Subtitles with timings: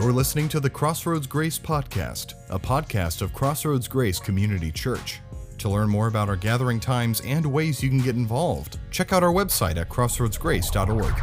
[0.00, 5.20] You're listening to the Crossroads Grace Podcast, a podcast of Crossroads Grace Community Church.
[5.58, 9.22] To learn more about our gathering times and ways you can get involved, check out
[9.22, 11.14] our website at crossroadsgrace.org.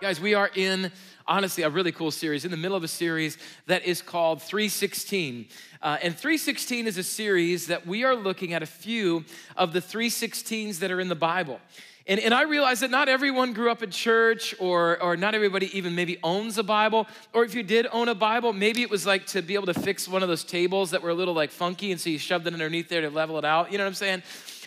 [0.00, 0.90] Guys, we are in
[1.26, 5.46] honestly a really cool series, in the middle of a series that is called 316.
[5.80, 9.24] Uh, and 316 is a series that we are looking at a few
[9.56, 11.60] of the 316s that are in the Bible.
[12.06, 15.76] And, and I realize that not everyone grew up in church, or, or not everybody
[15.76, 17.06] even maybe owns a Bible.
[17.32, 19.74] Or if you did own a Bible, maybe it was like to be able to
[19.74, 22.46] fix one of those tables that were a little like funky, and so you shoved
[22.46, 23.70] it underneath there to level it out.
[23.70, 24.22] You know what I'm saying?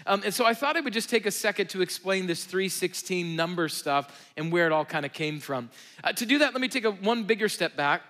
[0.05, 3.35] Um, and so I thought I would just take a second to explain this 316
[3.35, 5.69] number stuff and where it all kind of came from.
[6.03, 8.01] Uh, to do that, let me take a one bigger step back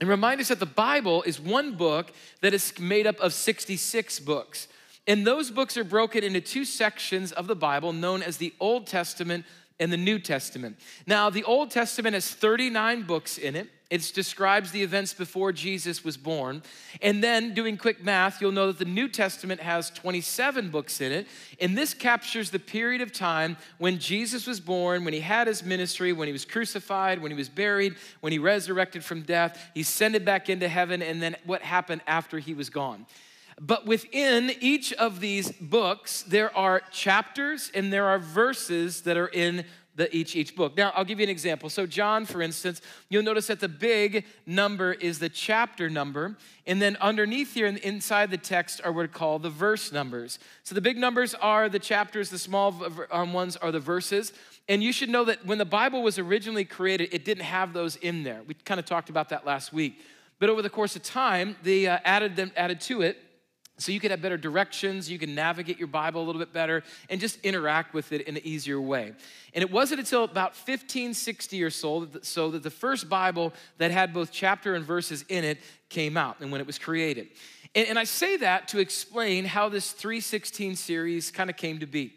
[0.00, 4.20] and remind us that the Bible is one book that is made up of 66
[4.20, 4.68] books.
[5.06, 8.86] And those books are broken into two sections of the Bible known as the Old
[8.86, 9.44] Testament
[9.80, 10.78] and the New Testament.
[11.06, 13.68] Now, the Old Testament has 39 books in it.
[13.90, 16.62] It describes the events before Jesus was born.
[17.02, 21.12] And then, doing quick math, you'll know that the New Testament has 27 books in
[21.12, 21.26] it.
[21.60, 25.62] And this captures the period of time when Jesus was born, when he had his
[25.62, 29.82] ministry, when he was crucified, when he was buried, when he resurrected from death, he
[29.82, 33.06] ascended back into heaven, and then what happened after he was gone.
[33.60, 39.28] But within each of these books, there are chapters and there are verses that are
[39.28, 39.64] in
[39.96, 40.76] the each each book.
[40.76, 41.68] Now, I'll give you an example.
[41.68, 46.82] So John, for instance, you'll notice that the big number is the chapter number, and
[46.82, 50.38] then underneath here inside the text are what are called the verse numbers.
[50.64, 52.74] So the big numbers are the chapters, the small
[53.10, 54.32] um, ones are the verses.
[54.68, 57.96] And you should know that when the Bible was originally created, it didn't have those
[57.96, 58.42] in there.
[58.46, 60.00] We kind of talked about that last week.
[60.38, 63.18] But over the course of time, they uh, added them added to it
[63.76, 66.84] so you could have better directions, you can navigate your Bible a little bit better,
[67.10, 69.12] and just interact with it in an easier way.
[69.52, 74.14] And it wasn't until about 1560 or so, so that the first Bible that had
[74.14, 75.58] both chapter and verses in it
[75.88, 77.28] came out and when it was created.
[77.74, 81.86] And, and I say that to explain how this 316 series kind of came to
[81.86, 82.14] be.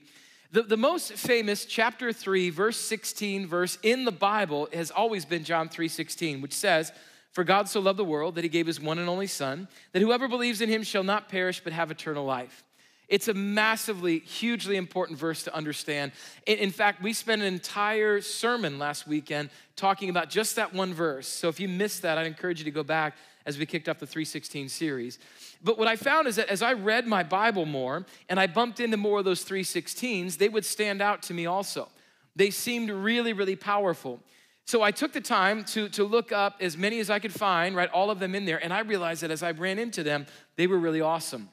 [0.51, 5.43] The, the most famous chapter 3, verse 16 verse in the Bible has always been
[5.43, 6.93] John 3:16, which says,
[7.37, 10.01] for God so loved the world that he gave his one and only Son, that
[10.01, 12.63] whoever believes in him shall not perish but have eternal life.
[13.09, 16.13] It's a massively, hugely important verse to understand.
[16.47, 21.27] In fact, we spent an entire sermon last weekend talking about just that one verse.
[21.27, 23.15] So if you missed that, I'd encourage you to go back
[23.45, 25.19] as we kicked off the 316 series.
[25.63, 28.79] But what I found is that as I read my Bible more and I bumped
[28.79, 31.89] into more of those 316s, they would stand out to me also.
[32.35, 34.21] They seemed really, really powerful.
[34.67, 37.73] So I took the time to, to look up as many as I could find,
[37.73, 40.25] right, all of them in there, and I realized that as I ran into them,
[40.57, 41.47] they were really awesome.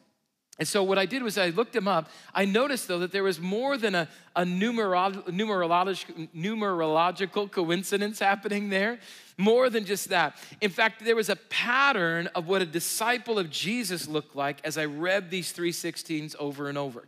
[0.59, 2.11] And so what I did was I looked them up.
[2.35, 8.69] I noticed though that there was more than a, a numerolo- numerological, numerological coincidence happening
[8.69, 8.99] there,
[9.39, 10.37] more than just that.
[10.61, 14.77] In fact, there was a pattern of what a disciple of Jesus looked like as
[14.77, 17.05] I read these 316s over and over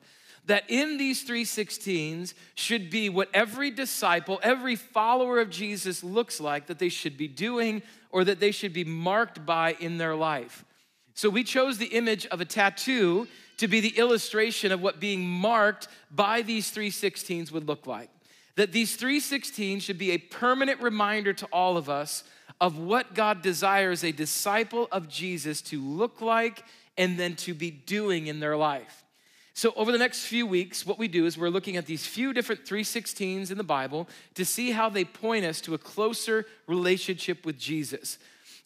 [0.47, 6.67] that in these 316s should be what every disciple, every follower of Jesus looks like
[6.67, 10.65] that they should be doing or that they should be marked by in their life.
[11.15, 15.27] So we chose the image of a tattoo to be the illustration of what being
[15.27, 18.11] marked by these 316s would look like.
[18.57, 22.25] That these 316 should be a permanent reminder to all of us
[22.61, 26.65] of what God desires a disciple of Jesus to look like
[26.97, 29.05] and then to be doing in their life.
[29.57, 32.35] So, over the next few weeks, what we do is we're looking at these few
[32.35, 37.47] different 316s in the Bible to see how they point us to a closer relationship
[37.47, 38.19] with Jesus.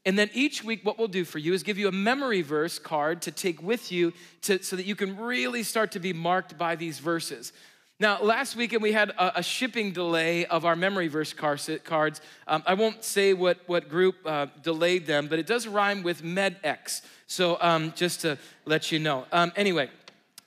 [0.05, 2.81] And then each week, what we'll do for you is give you a memory verse
[2.81, 4.13] card to take with you
[4.43, 7.53] to, so that you can really start to be marked by these verses.
[8.01, 12.21] Now, last weekend we had a, a shipping delay of our memory verse cards.
[12.49, 16.23] Um, I won't say what, what group uh, delayed them, but it does rhyme with
[16.25, 17.03] MedX.
[17.27, 19.27] So, um, just to let you know.
[19.31, 19.89] Um, anyway,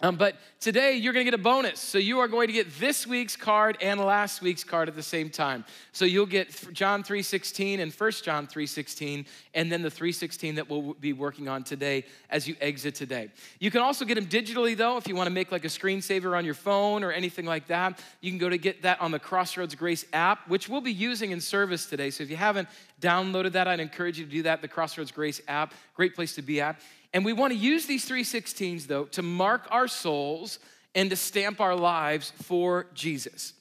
[0.03, 1.79] um, but today you're going to get a bonus.
[1.79, 5.01] So you are going to get this week's card and last week's card at the
[5.01, 5.63] same time.
[5.93, 10.93] So you'll get John 3:16 and 1 John 3:16 and then the 3:16 that we'll
[10.95, 13.31] be working on today as you exit today.
[13.59, 16.37] You can also get them digitally though if you want to make like a screensaver
[16.37, 17.97] on your phone or anything like that.
[18.19, 21.31] You can go to get that on the Crossroads Grace app, which we'll be using
[21.31, 22.09] in service today.
[22.09, 22.67] So if you haven't
[22.99, 24.61] downloaded that, I'd encourage you to do that.
[24.61, 26.81] The Crossroads Grace app, great place to be at.
[27.13, 30.59] And we want to use these 316s, though, to mark our souls
[30.95, 33.53] and to stamp our lives for Jesus.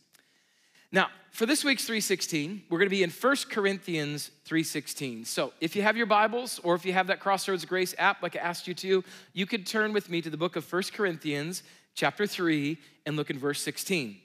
[0.91, 5.27] Now, for this week's 316, we're going to be in 1 Corinthians 3:16.
[5.27, 8.37] So, if you have your Bibles or if you have that Crossroads Grace app like
[8.37, 9.03] I asked you to,
[9.33, 11.63] you could turn with me to the book of 1 Corinthians
[11.95, 12.77] chapter 3
[13.07, 14.19] and look in verse 16.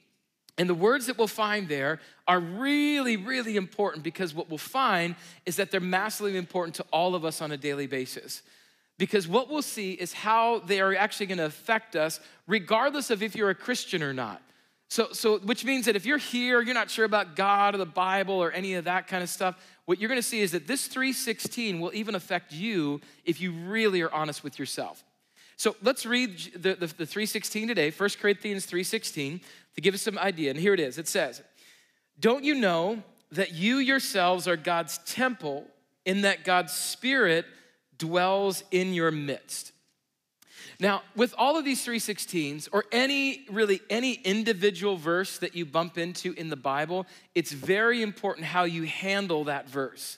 [0.58, 5.16] And the words that we'll find there are really, really important because what we'll find
[5.46, 8.42] is that they're massively important to all of us on a daily basis.
[8.98, 13.22] Because what we'll see is how they are actually going to affect us, regardless of
[13.22, 14.42] if you're a Christian or not.
[14.90, 17.86] So, so, which means that if you're here, you're not sure about God or the
[17.86, 19.56] Bible or any of that kind of stuff,
[19.86, 23.52] what you're going to see is that this 316 will even affect you if you
[23.52, 25.04] really are honest with yourself.
[25.58, 29.42] So let's read the, the, the 316 today, 1 Corinthians 316,
[29.76, 30.52] to give us some idea.
[30.52, 30.98] And here it is.
[30.98, 31.42] It says,
[32.20, 35.68] Don't you know that you yourselves are God's temple,
[36.06, 37.46] in that God's Spirit
[37.98, 39.72] dwells in your midst?
[40.80, 45.98] Now, with all of these 316s, or any really any individual verse that you bump
[45.98, 50.18] into in the Bible, it's very important how you handle that verse.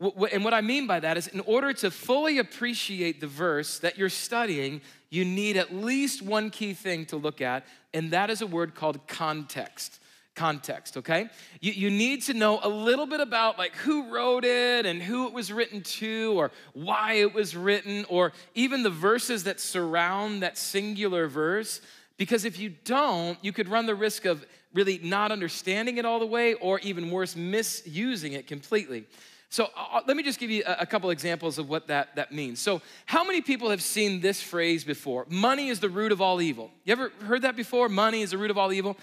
[0.00, 3.98] And what I mean by that is, in order to fully appreciate the verse that
[3.98, 4.80] you're studying,
[5.10, 8.76] you need at least one key thing to look at, and that is a word
[8.76, 10.00] called context
[10.38, 11.28] context okay
[11.60, 15.26] you, you need to know a little bit about like who wrote it and who
[15.26, 20.42] it was written to or why it was written or even the verses that surround
[20.42, 21.80] that singular verse
[22.16, 26.20] because if you don't you could run the risk of really not understanding it all
[26.20, 29.04] the way or even worse misusing it completely
[29.50, 32.14] so uh, uh, let me just give you a, a couple examples of what that,
[32.16, 32.60] that means.
[32.60, 35.26] So, how many people have seen this phrase before?
[35.28, 36.70] Money is the root of all evil.
[36.84, 37.88] You ever heard that before?
[37.88, 38.96] Money is the root of all evil.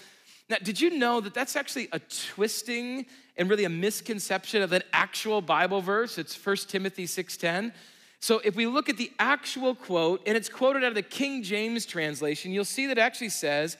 [0.48, 3.06] Now, did you know that that's actually a twisting
[3.36, 6.18] and really a misconception of an actual Bible verse?
[6.18, 7.72] It's 1 Timothy 6:10.
[8.20, 11.42] So if we look at the actual quote, and it's quoted out of the King
[11.42, 13.76] James translation, you'll see that it actually says,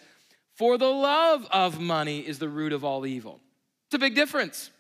[0.55, 3.41] For the love of money is the root of all evil.
[3.87, 4.71] It's a big difference.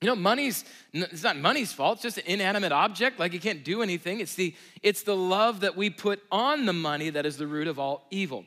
[0.00, 3.64] You know, money's it's not money's fault, it's just an inanimate object, like it can't
[3.64, 4.20] do anything.
[4.20, 7.68] It's the it's the love that we put on the money that is the root
[7.68, 8.44] of all evil.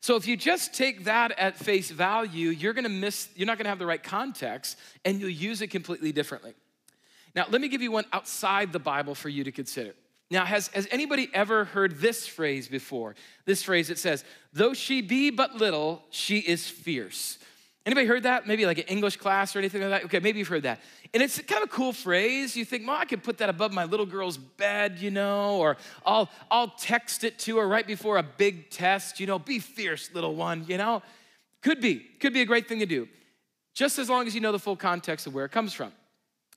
[0.00, 3.68] So if you just take that at face value, you're gonna miss, you're not gonna
[3.68, 6.54] have the right context, and you'll use it completely differently.
[7.34, 9.94] Now, let me give you one outside the Bible for you to consider.
[10.30, 13.14] Now, has, has anybody ever heard this phrase before?
[13.44, 17.38] This phrase, it says, though she be but little, she is fierce.
[17.88, 18.46] Anybody heard that?
[18.46, 20.04] Maybe like an English class or anything like that?
[20.04, 20.82] Okay, maybe you've heard that.
[21.14, 22.54] And it's kind of a cool phrase.
[22.54, 25.78] You think, well, I could put that above my little girl's bed, you know, or
[26.04, 30.10] I'll, I'll text it to her right before a big test, you know, be fierce,
[30.12, 31.00] little one, you know?
[31.62, 33.08] Could be, could be a great thing to do,
[33.72, 35.90] just as long as you know the full context of where it comes from.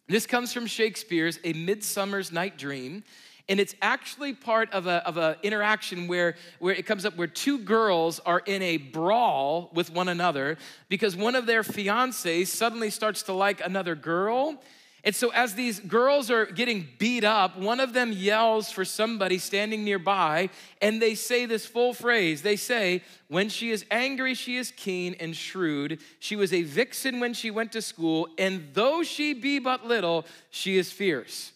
[0.10, 3.06] This comes from Shakespeare's A Midsummer's Night Dream.
[3.52, 7.28] And it's actually part of a of an interaction where, where it comes up where
[7.28, 10.58] two girls are in a brawl with one another
[10.88, 14.56] because one of their fiancés suddenly starts to like another girl.
[15.04, 19.38] And so, as these girls are getting beat up, one of them yells for somebody
[19.38, 20.50] standing nearby,
[20.82, 22.44] and they say this full phrase.
[22.44, 26.00] They say, When she is angry, she is keen and shrewd.
[26.20, 30.26] She was a vixen when she went to school, and though she be but little,
[30.52, 31.52] she is fierce.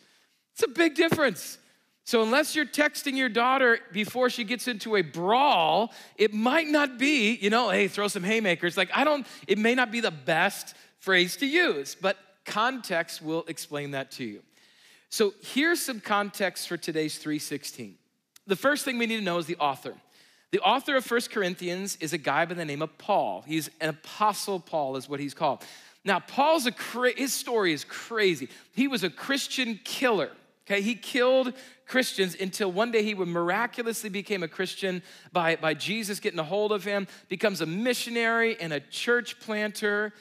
[0.52, 1.58] It's a big difference.
[2.06, 7.00] So, unless you're texting your daughter before she gets into a brawl, it might not
[7.00, 8.78] be, you know, hey, throw some haymakers.
[8.78, 13.44] Like, I don't, it may not be the best phrase to use, but context will
[13.48, 14.44] explain that to you.
[15.10, 17.96] So, here's some context for today's 316.
[18.46, 19.96] The first thing we need to know is the author.
[20.52, 23.44] The author of First Corinthians is a guy by the name of Paul.
[23.48, 25.64] He's an apostle Paul, is what he's called.
[26.04, 26.74] Now, Paul's a
[27.18, 28.48] his story is crazy.
[28.74, 30.30] He was a Christian killer.
[30.68, 31.54] Okay, he killed
[31.86, 36.44] Christians until one day he would miraculously became a Christian by, by Jesus getting a
[36.44, 40.12] hold of him, becomes a missionary and a church planter.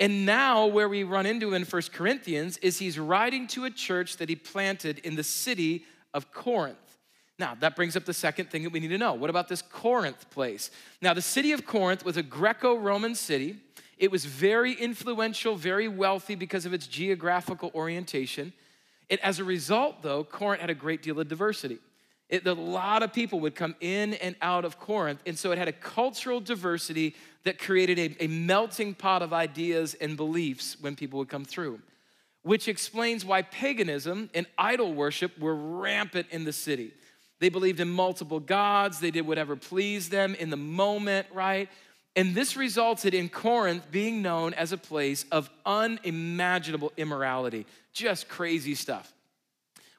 [0.00, 4.16] And now, where we run into in First Corinthians is he's writing to a church
[4.16, 6.78] that he planted in the city of Corinth.
[7.38, 9.14] Now, that brings up the second thing that we need to know.
[9.14, 10.72] What about this Corinth place?
[11.00, 13.56] Now, the city of Corinth was a Greco Roman city.
[13.98, 18.52] It was very influential, very wealthy because of its geographical orientation.
[19.12, 21.76] And as a result, though, Corinth had a great deal of diversity.
[22.30, 25.20] It, a lot of people would come in and out of Corinth.
[25.26, 27.14] And so it had a cultural diversity
[27.44, 31.80] that created a, a melting pot of ideas and beliefs when people would come through,
[32.40, 36.94] which explains why paganism and idol worship were rampant in the city.
[37.38, 41.68] They believed in multiple gods, they did whatever pleased them in the moment, right?
[42.14, 48.74] And this resulted in Corinth being known as a place of unimaginable immorality, just crazy
[48.74, 49.12] stuff.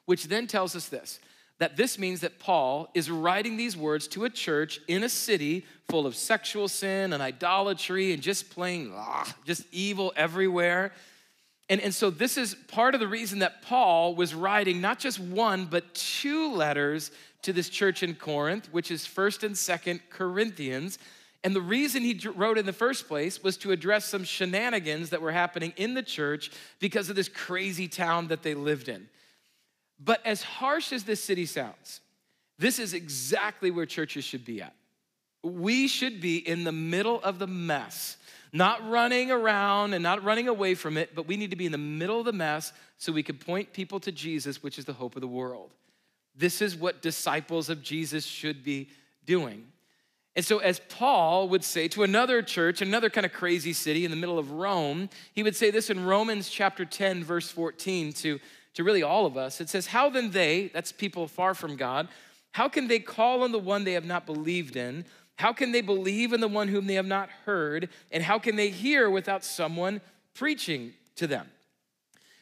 [0.06, 1.18] Which then tells us this
[1.58, 5.64] that this means that Paul is writing these words to a church in a city
[5.88, 10.92] full of sexual sin and idolatry and just plain, ugh, just evil everywhere.
[11.70, 15.18] And, and so, this is part of the reason that Paul was writing not just
[15.18, 17.10] one, but two letters
[17.42, 20.98] to this church in Corinth, which is 1st and 2nd Corinthians.
[21.44, 25.20] And the reason he wrote in the first place was to address some shenanigans that
[25.20, 29.08] were happening in the church because of this crazy town that they lived in.
[30.02, 32.00] But as harsh as this city sounds,
[32.58, 34.74] this is exactly where churches should be at.
[35.42, 38.16] We should be in the middle of the mess,
[38.50, 41.72] not running around and not running away from it, but we need to be in
[41.72, 44.94] the middle of the mess so we can point people to Jesus, which is the
[44.94, 45.74] hope of the world.
[46.34, 48.88] This is what disciples of Jesus should be
[49.26, 49.66] doing.
[50.36, 54.10] And so, as Paul would say to another church, another kind of crazy city in
[54.10, 58.40] the middle of Rome, he would say this in Romans chapter 10, verse 14 to
[58.74, 59.60] to really all of us.
[59.60, 62.08] It says, How then they, that's people far from God,
[62.52, 65.04] how can they call on the one they have not believed in?
[65.36, 67.88] How can they believe in the one whom they have not heard?
[68.12, 70.00] And how can they hear without someone
[70.34, 71.48] preaching to them?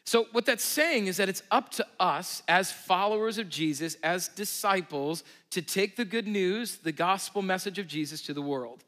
[0.05, 4.29] So, what that's saying is that it's up to us as followers of Jesus, as
[4.29, 8.83] disciples, to take the good news, the gospel message of Jesus to the world.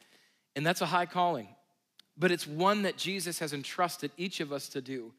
[0.56, 1.49] And that's a high calling,
[2.16, 5.12] but it's one that Jesus has entrusted each of us to do.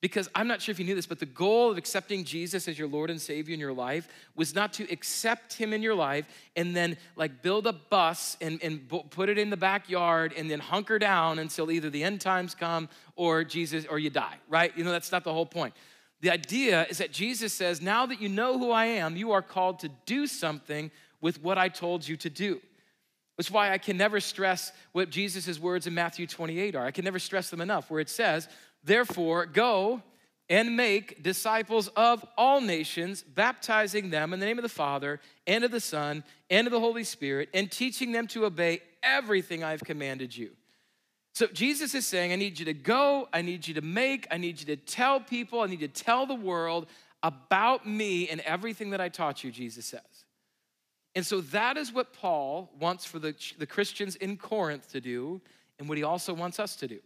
[0.00, 2.78] Because I'm not sure if you knew this, but the goal of accepting Jesus as
[2.78, 6.24] your Lord and Savior in your life was not to accept Him in your life
[6.54, 10.60] and then like build a bus and, and put it in the backyard and then
[10.60, 14.76] hunker down until either the end times come or Jesus or you die, right?
[14.76, 15.74] You know, that's not the whole point.
[16.20, 19.42] The idea is that Jesus says, now that you know who I am, you are
[19.42, 22.60] called to do something with what I told you to do.
[23.38, 26.84] Is why I can never stress what Jesus' words in Matthew 28 are.
[26.84, 28.48] I can never stress them enough, where it says,
[28.82, 30.02] Therefore, go
[30.50, 35.62] and make disciples of all nations, baptizing them in the name of the Father and
[35.62, 39.84] of the Son and of the Holy Spirit, and teaching them to obey everything I've
[39.84, 40.50] commanded you.
[41.34, 44.38] So Jesus is saying, I need you to go, I need you to make, I
[44.38, 46.86] need you to tell people, I need to tell the world
[47.22, 50.17] about me and everything that I taught you, Jesus says.
[51.18, 55.40] And so that is what Paul wants for the, the Christians in Corinth to do,
[55.80, 57.00] and what he also wants us to do.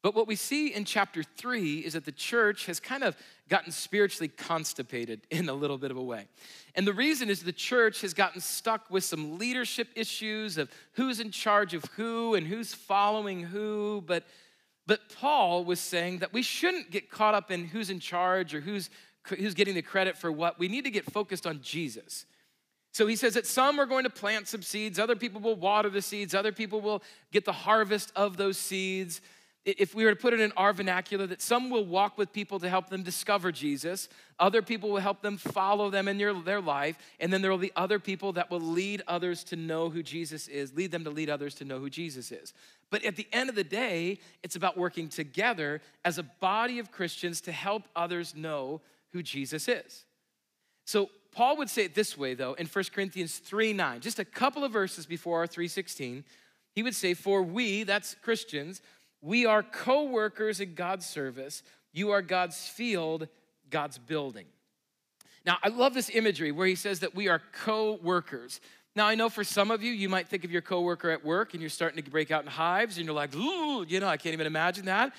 [0.00, 3.16] But what we see in chapter three is that the church has kind of
[3.48, 6.28] gotten spiritually constipated in a little bit of a way.
[6.76, 11.18] And the reason is the church has gotten stuck with some leadership issues of who's
[11.18, 14.04] in charge of who and who's following who.
[14.06, 14.22] But,
[14.86, 18.60] but Paul was saying that we shouldn't get caught up in who's in charge or
[18.60, 18.88] who's,
[19.26, 20.60] who's getting the credit for what.
[20.60, 22.24] We need to get focused on Jesus.
[22.92, 25.90] So he says that some are going to plant some seeds, other people will water
[25.90, 29.20] the seeds, other people will get the harvest of those seeds
[29.64, 32.58] if we were to put it in our vernacular, that some will walk with people
[32.60, 36.62] to help them discover Jesus, other people will help them follow them in their, their
[36.62, 40.02] life, and then there will be other people that will lead others to know who
[40.02, 42.54] Jesus is, lead them to lead others to know who Jesus is.
[42.88, 46.90] But at the end of the day, it's about working together as a body of
[46.90, 48.80] Christians to help others know
[49.12, 50.06] who Jesus is.
[50.86, 54.24] So Paul would say it this way, though, in 1 Corinthians 3 9, just a
[54.24, 56.24] couple of verses before our 316.
[56.74, 58.82] He would say, For we, that's Christians,
[59.20, 61.62] we are co workers in God's service.
[61.92, 63.28] You are God's field,
[63.68, 64.46] God's building.
[65.44, 68.60] Now, I love this imagery where he says that we are co workers.
[68.96, 71.54] Now, I know for some of you, you might think of your coworker at work
[71.54, 74.16] and you're starting to break out in hives and you're like, ooh, you know, I
[74.16, 75.14] can't even imagine that.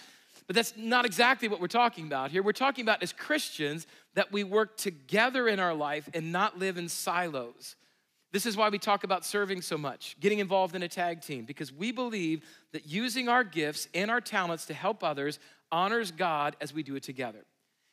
[0.45, 2.43] But that's not exactly what we're talking about here.
[2.43, 6.77] We're talking about as Christians that we work together in our life and not live
[6.77, 7.75] in silos.
[8.31, 11.43] This is why we talk about serving so much, getting involved in a tag team,
[11.45, 15.39] because we believe that using our gifts and our talents to help others
[15.71, 17.45] honors God as we do it together.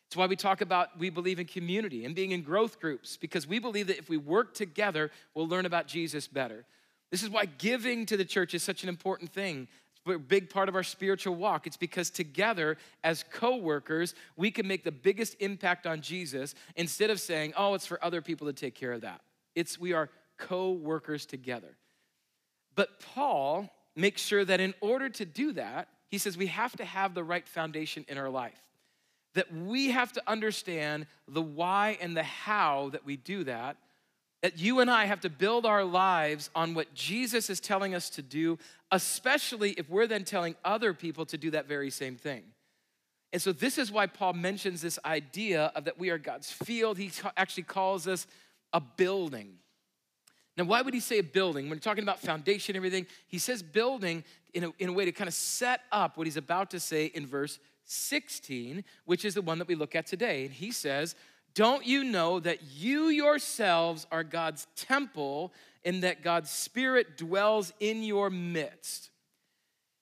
[0.07, 3.47] It's why we talk about we believe in community and being in growth groups, because
[3.47, 6.65] we believe that if we work together, we'll learn about Jesus better.
[7.11, 9.69] This is why giving to the church is such an important thing.
[10.17, 11.67] Big part of our spiritual walk.
[11.67, 17.11] It's because together, as co workers, we can make the biggest impact on Jesus instead
[17.11, 19.21] of saying, oh, it's for other people to take care of that.
[19.55, 21.77] It's we are co workers together.
[22.75, 26.85] But Paul makes sure that in order to do that, he says we have to
[26.85, 28.63] have the right foundation in our life.
[29.35, 33.77] That we have to understand the why and the how that we do that.
[34.43, 38.09] That you and I have to build our lives on what Jesus is telling us
[38.11, 38.59] to do,
[38.93, 42.45] especially if we're then telling other people to do that very same thing.
[43.33, 46.99] And so, this is why Paul mentions this idea of that we are God's field.
[46.99, 48.27] He actually calls us
[48.73, 49.59] a building.
[50.57, 51.67] Now, why would he say a building?
[51.67, 55.05] When we're talking about foundation and everything, he says building in a, in a way
[55.05, 59.35] to kind of set up what he's about to say in verse 16, which is
[59.35, 60.45] the one that we look at today.
[60.45, 61.15] And he says,
[61.59, 65.53] Don't you know that you yourselves are God's temple
[65.85, 69.11] and that God's Spirit dwells in your midst?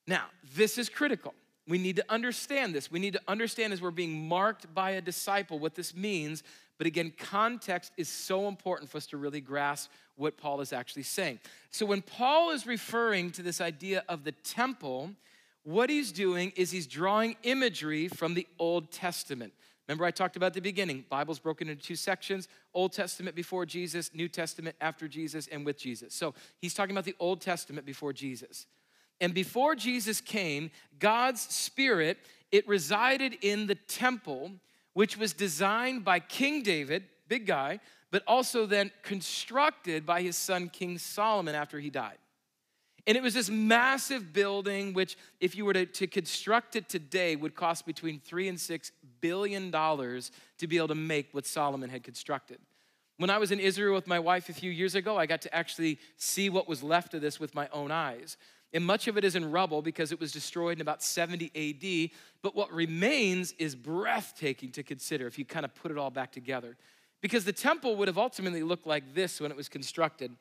[0.06, 1.32] Now, this is critical.
[1.66, 2.90] We need to understand this.
[2.90, 6.42] We need to understand as we're being marked by a disciple what this means.
[6.76, 11.04] But again, context is so important for us to really grasp what Paul is actually
[11.04, 11.38] saying.
[11.70, 15.12] So when Paul is referring to this idea of the temple,
[15.62, 19.54] what he's doing is he's drawing imagery from the Old Testament.
[19.88, 21.04] Remember, I talked about the beginning.
[21.08, 25.78] Bible's broken into two sections Old Testament before Jesus, New Testament after Jesus, and with
[25.78, 26.14] Jesus.
[26.14, 28.66] So he's talking about the Old Testament before Jesus.
[29.20, 32.18] And before Jesus came, God's Spirit,
[32.50, 34.52] it resided in the temple,
[34.92, 40.68] which was designed by King David, big guy, but also then constructed by his son
[40.68, 42.18] King Solomon after he died.
[43.06, 47.36] And it was this massive building, which, if you were to, to construct it today,
[47.36, 51.88] would cost between three and six billion dollars to be able to make what Solomon
[51.88, 52.58] had constructed.
[53.18, 55.54] When I was in Israel with my wife a few years ago, I got to
[55.54, 58.36] actually see what was left of this with my own eyes.
[58.72, 62.10] And much of it is in rubble because it was destroyed in about 70 AD.
[62.42, 66.32] But what remains is breathtaking to consider if you kind of put it all back
[66.32, 66.76] together.
[67.22, 70.32] Because the temple would have ultimately looked like this when it was constructed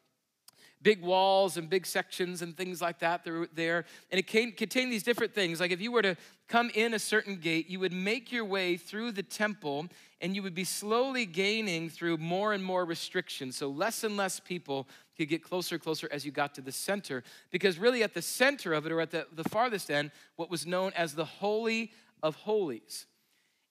[0.86, 3.86] big walls and big sections and things like that there.
[4.12, 5.60] And it contained these different things.
[5.60, 6.15] Like if you were to
[6.48, 9.88] come in a certain gate, you would make your way through the temple
[10.22, 13.58] and you would be slowly gaining through more and more restrictions.
[13.58, 14.88] So less and less people
[15.18, 17.24] could get closer and closer as you got to the center.
[17.50, 20.68] Because really, at the center of it, or at the, the farthest end, what was
[20.68, 23.08] known as the Holy of Holies.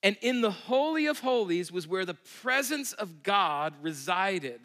[0.03, 4.61] And in the Holy of Holies was where the presence of God resided.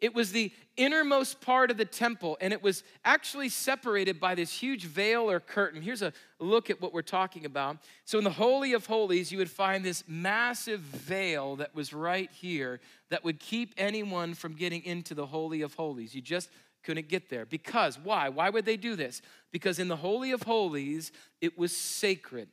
[0.00, 4.52] It was the innermost part of the temple, and it was actually separated by this
[4.52, 5.80] huge veil or curtain.
[5.80, 7.78] Here's a look at what we're talking about.
[8.04, 12.30] So, in the Holy of Holies, you would find this massive veil that was right
[12.30, 16.14] here that would keep anyone from getting into the Holy of Holies.
[16.14, 16.50] You just
[16.84, 17.46] couldn't get there.
[17.46, 18.28] Because, why?
[18.28, 19.22] Why would they do this?
[19.50, 21.10] Because in the Holy of Holies,
[21.40, 22.48] it was sacred,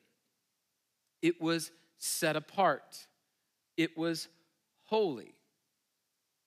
[1.21, 3.05] it was set apart,
[3.75, 4.29] it was
[4.85, 5.35] holy.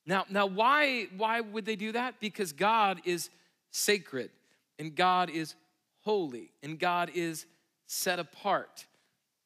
[0.07, 2.15] Now, now why, why would they do that?
[2.19, 3.29] Because God is
[3.71, 4.31] sacred
[4.79, 5.53] and God is
[6.01, 7.45] holy and God is
[7.85, 8.85] set apart.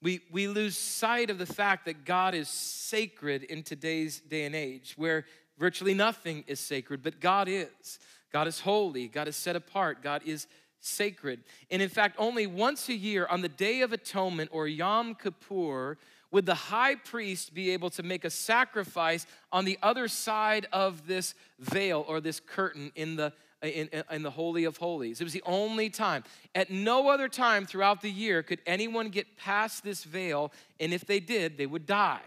[0.03, 4.55] We, we lose sight of the fact that God is sacred in today's day and
[4.55, 5.25] age, where
[5.57, 7.99] virtually nothing is sacred, but God is.
[8.31, 10.47] God is holy, God is set apart, God is
[10.79, 11.43] sacred.
[11.69, 15.97] And in fact, only once a year on the Day of Atonement or Yom Kippur
[16.31, 21.05] would the high priest be able to make a sacrifice on the other side of
[21.07, 25.21] this veil or this curtain in the in, in, the Holy of Holies.
[25.21, 26.23] It was the only time.
[26.55, 31.05] At no other time throughout the year could anyone get past this veil, and if
[31.05, 32.21] they did, they would die.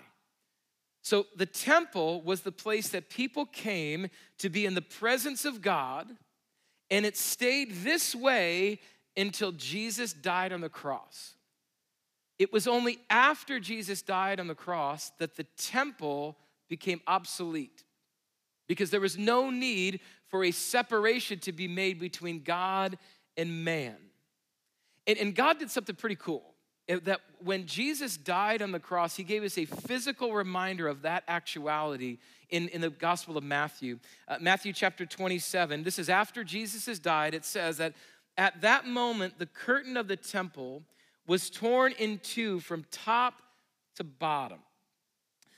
[1.02, 5.60] So the temple was the place that people came to be in the presence of
[5.60, 6.08] God,
[6.90, 8.78] and it stayed this way
[9.16, 11.34] until Jesus died on the cross.
[12.38, 16.36] It was only after Jesus died on the cross that the temple
[16.68, 17.84] became obsolete
[18.66, 22.98] because there was no need for a separation to be made between God
[23.36, 23.96] and man.
[25.06, 26.42] And, and God did something pretty cool.
[26.88, 31.24] That when Jesus died on the cross, he gave us a physical reminder of that
[31.28, 32.18] actuality
[32.50, 33.98] in, in the Gospel of Matthew.
[34.28, 37.32] Uh, Matthew chapter 27, this is after Jesus has died.
[37.32, 37.94] It says that
[38.36, 40.82] at that moment, the curtain of the temple
[41.26, 43.34] was torn in two from top
[43.96, 44.58] to bottom.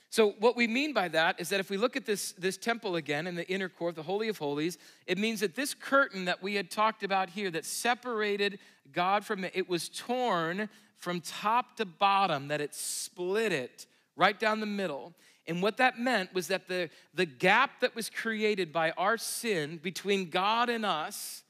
[0.09, 2.95] So, what we mean by that is that if we look at this, this temple
[2.95, 6.41] again in the inner court, the Holy of Holies, it means that this curtain that
[6.41, 8.59] we had talked about here that separated
[8.93, 14.39] God from it, it was torn from top to bottom, that it split it right
[14.39, 15.13] down the middle.
[15.45, 19.79] And what that meant was that the, the gap that was created by our sin
[19.81, 21.43] between God and us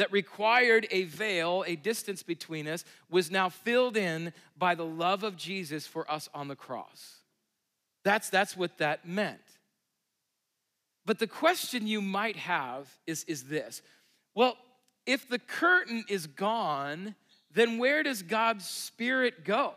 [0.00, 5.22] that required a veil, a distance between us, was now filled in by the love
[5.22, 7.16] of Jesus for us on the cross.
[8.02, 9.42] That's, that's what that meant.
[11.04, 13.82] But the question you might have is, is this
[14.34, 14.56] well,
[15.04, 17.14] if the curtain is gone,
[17.52, 19.74] then where does God's Spirit go?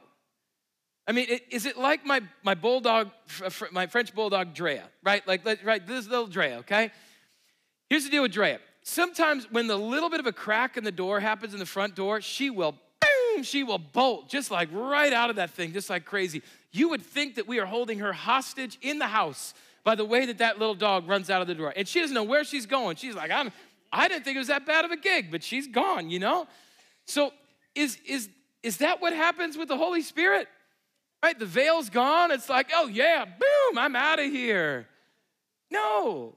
[1.06, 3.10] I mean, is it like my, my bulldog,
[3.74, 5.28] my French bulldog Drea, right?
[5.28, 6.92] Like, right, this little Drea, okay?
[7.90, 10.92] Here's the deal with Drea sometimes when the little bit of a crack in the
[10.92, 15.12] door happens in the front door, she will boom, she will bolt just like right
[15.12, 16.42] out of that thing, just like crazy.
[16.72, 20.26] You would think that we are holding her hostage in the house by the way
[20.26, 21.74] that that little dog runs out of the door.
[21.76, 22.96] And she doesn't know where she's going.
[22.96, 23.52] She's like, I'm,
[23.92, 26.48] I didn't think it was that bad of a gig, but she's gone, you know?
[27.06, 27.32] So
[27.76, 28.30] is, is,
[28.62, 30.48] is that what happens with the Holy Spirit?
[31.24, 31.40] right?
[31.40, 32.32] The veil's gone.
[32.32, 34.88] It's like, oh yeah, boom, I'm out of here.
[35.72, 36.36] No,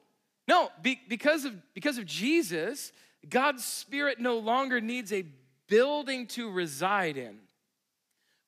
[0.48, 2.92] no, be, because, of, because of Jesus,
[3.28, 5.24] God's Spirit no longer needs a
[5.68, 7.38] building to reside in.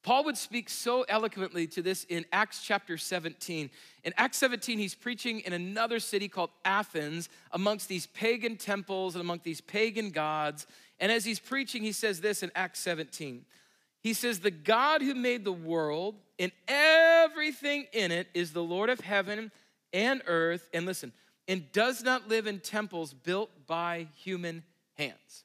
[0.04, 3.68] Paul would speak so eloquently to this in Acts chapter 17.
[4.04, 9.20] In Acts 17, he's preaching in another city called Athens amongst these pagan temples and
[9.20, 10.66] among these pagan gods.
[11.00, 13.44] And as he's preaching, he says this in Acts 17.
[14.00, 18.90] He says, The God who made the world and everything in it is the Lord
[18.90, 19.50] of heaven
[19.92, 20.68] and earth.
[20.72, 21.12] And listen,
[21.48, 24.62] and does not live in temples built by human
[24.96, 25.44] hands.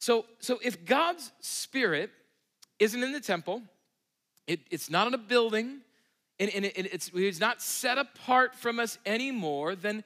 [0.00, 2.10] So, so if God's Spirit
[2.80, 3.62] isn't in the temple,
[4.48, 5.78] it, it's not in a building,
[6.40, 10.02] and, and it, it's, it's not set apart from us anymore, then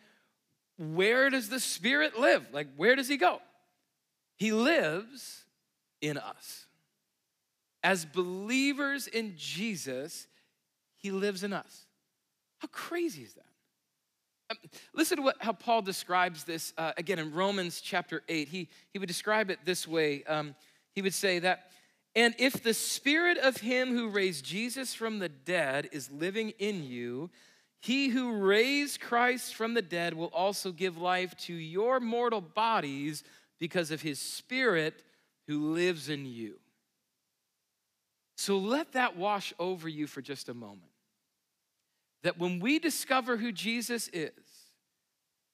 [0.77, 2.47] where does the Spirit live?
[2.53, 3.41] Like, where does He go?
[4.37, 5.45] He lives
[6.03, 6.67] in us.
[7.83, 10.27] As believers in Jesus,
[10.97, 11.87] He lives in us.
[12.59, 13.45] How crazy is that?
[14.49, 14.57] Um,
[14.95, 18.49] listen to what, how Paul describes this uh, again in Romans chapter 8.
[18.49, 20.55] He, he would describe it this way um,
[20.93, 21.71] He would say that,
[22.15, 26.83] and if the spirit of him who raised Jesus from the dead is living in
[26.83, 27.31] you,
[27.81, 33.23] he who raised Christ from the dead will also give life to your mortal bodies
[33.59, 35.03] because of his spirit
[35.47, 36.59] who lives in you.
[38.39, 40.91] So let that wash over you for just a moment
[42.23, 44.31] that when we discover who Jesus is,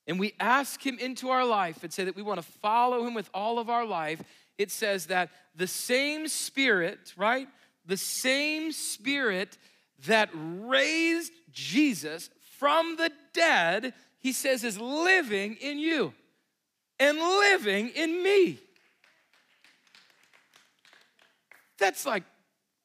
[0.06, 3.14] and we ask him into our life and say that we want to follow him
[3.14, 4.22] with all of our life,
[4.58, 7.48] it says that the same spirit, right?
[7.86, 9.58] The same spirit
[10.06, 16.12] that raised Jesus from the dead, he says, is living in you
[16.98, 18.58] and living in me.
[21.78, 22.24] That's like,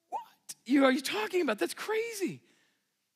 [0.10, 0.22] what
[0.66, 1.60] you are you talking about?
[1.60, 2.42] That's crazy.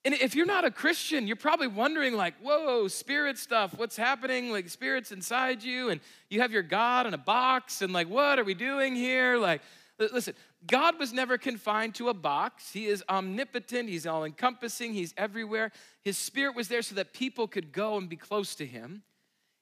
[0.04, 4.52] And if you're not a Christian, you're probably wondering, like, whoa, spirit stuff, what's happening?
[4.52, 8.40] Like, spirit's inside you, and you have your God in a box, and like, what
[8.40, 9.38] are we doing here?
[9.38, 9.62] Like,
[10.00, 10.34] listen,
[10.66, 12.72] God was never confined to a box.
[12.72, 15.72] He is omnipotent, He's all encompassing, He's everywhere.
[16.04, 19.04] His spirit was there so that people could go and be close to Him.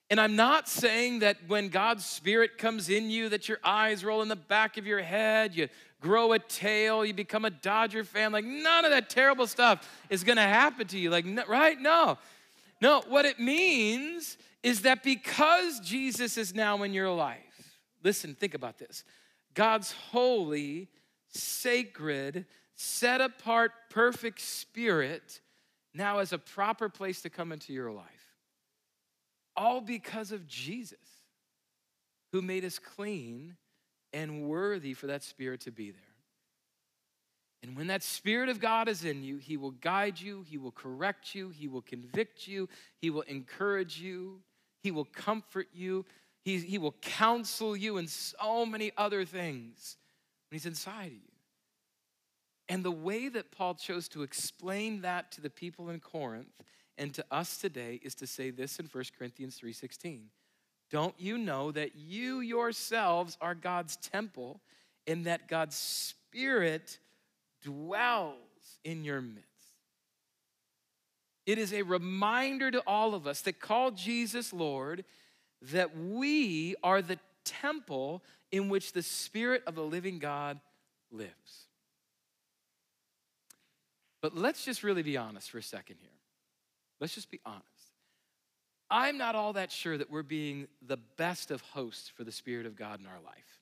[0.10, 4.24] And I'm not saying that when God's Spirit comes in you, that your eyes roll
[4.24, 5.68] in the back of your head, you
[6.02, 8.32] grow a tail, you become a Dodger fan.
[8.32, 11.10] Like, none of that terrible stuff is gonna happen to you.
[11.10, 11.80] Like, right?
[11.80, 12.18] No.
[12.82, 18.54] No, what it means is that because Jesus is now in your life, listen, think
[18.54, 19.04] about this
[19.54, 20.88] God's holy,
[21.28, 25.42] sacred, set apart, perfect spirit
[25.94, 28.20] now has a proper place to come into your life
[29.60, 30.98] all because of Jesus,
[32.32, 33.58] who made us clean
[34.14, 36.02] and worthy for that Spirit to be there.
[37.62, 40.72] And when that Spirit of God is in you, He will guide you, He will
[40.72, 42.70] correct you, He will convict you,
[43.02, 44.42] He will encourage you,
[44.82, 46.06] He will comfort you,
[46.46, 49.98] He, he will counsel you, and so many other things
[50.50, 51.20] when He's inside of you.
[52.70, 56.54] And the way that Paul chose to explain that to the people in Corinth
[57.00, 60.30] and to us today is to say this in 1 Corinthians 3:16.
[60.90, 64.60] Don't you know that you yourselves are God's temple
[65.06, 66.98] and that God's spirit
[67.64, 68.36] dwells
[68.84, 69.46] in your midst?
[71.46, 75.04] It is a reminder to all of us that call Jesus Lord
[75.74, 80.60] that we are the temple in which the spirit of the living God
[81.12, 81.68] lives.
[84.22, 86.10] But let's just really be honest for a second here.
[87.00, 87.66] Let's just be honest.
[88.92, 92.66] I'm not all that sure that we're being the best of hosts for the Spirit
[92.66, 93.60] of God in our life.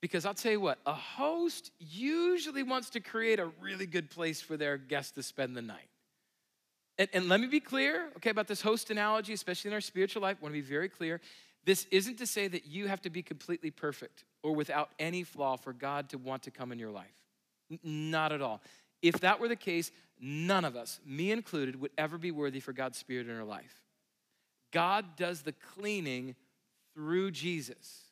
[0.00, 4.40] Because I'll tell you what, a host usually wants to create a really good place
[4.40, 5.88] for their guests to spend the night.
[6.98, 10.22] And, and let me be clear, okay, about this host analogy, especially in our spiritual
[10.22, 10.36] life.
[10.40, 11.20] I want to be very clear.
[11.64, 15.56] This isn't to say that you have to be completely perfect or without any flaw
[15.56, 17.06] for God to want to come in your life.
[17.70, 17.78] N-
[18.10, 18.60] not at all.
[19.00, 22.72] If that were the case, none of us, me included, would ever be worthy for
[22.72, 23.82] God's Spirit in our life.
[24.72, 26.34] God does the cleaning
[26.94, 28.02] through Jesus.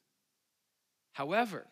[1.13, 1.67] However,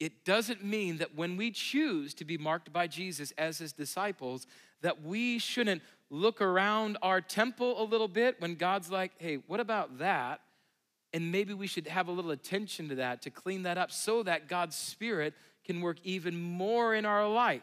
[0.00, 4.46] it doesn't mean that when we choose to be marked by Jesus as his disciples,
[4.80, 9.60] that we shouldn't look around our temple a little bit when God's like, hey, what
[9.60, 10.40] about that?
[11.12, 14.22] And maybe we should have a little attention to that to clean that up so
[14.22, 17.62] that God's Spirit can work even more in our life.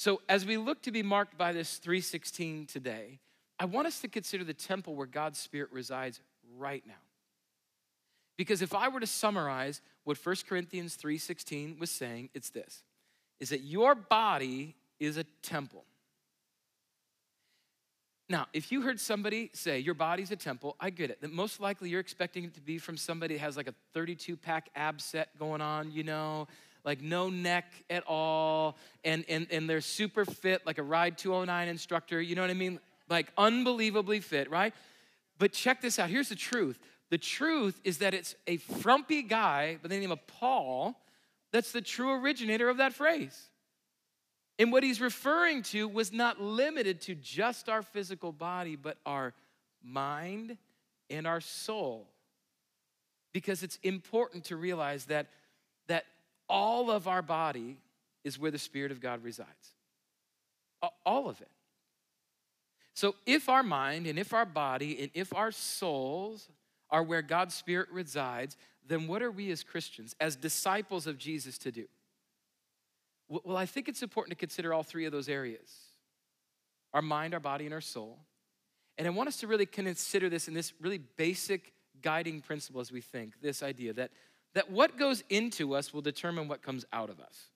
[0.00, 3.18] So, as we look to be marked by this 316 today,
[3.58, 6.22] I want us to consider the temple where God's Spirit resides
[6.56, 7.02] right now.
[8.38, 12.82] Because if I were to summarize what what 1 Corinthians 3:16 was saying, it's this.
[13.40, 15.84] Is that your body is a temple.
[18.30, 21.20] Now, if you heard somebody say your body's a temple, I get it.
[21.20, 24.34] That most likely you're expecting it to be from somebody that has like a 32
[24.38, 26.48] pack ab set going on, you know,
[26.84, 31.68] like no neck at all, and, and, and they're super fit, like a Ride 209
[31.68, 32.80] instructor, you know what I mean?
[33.08, 34.74] Like unbelievably fit, right?
[35.38, 36.10] But check this out.
[36.10, 36.78] Here's the truth
[37.10, 40.96] the truth is that it's a frumpy guy by the name of Paul
[41.52, 43.48] that's the true originator of that phrase.
[44.58, 49.32] And what he's referring to was not limited to just our physical body, but our
[49.82, 50.58] mind
[51.08, 52.06] and our soul.
[53.32, 55.28] Because it's important to realize that, that
[56.50, 57.78] all of our body
[58.24, 59.74] is where the Spirit of God resides.
[61.06, 61.48] All of it.
[62.94, 66.48] So if our mind and if our body and if our souls
[66.90, 71.56] are where God's Spirit resides, then what are we as Christians, as disciples of Jesus,
[71.58, 71.86] to do?
[73.28, 75.72] Well, I think it's important to consider all three of those areas
[76.92, 78.18] our mind, our body, and our soul.
[78.98, 82.90] And I want us to really consider this in this really basic guiding principle as
[82.90, 84.10] we think this idea that,
[84.54, 87.48] that what goes into us will determine what comes out of us.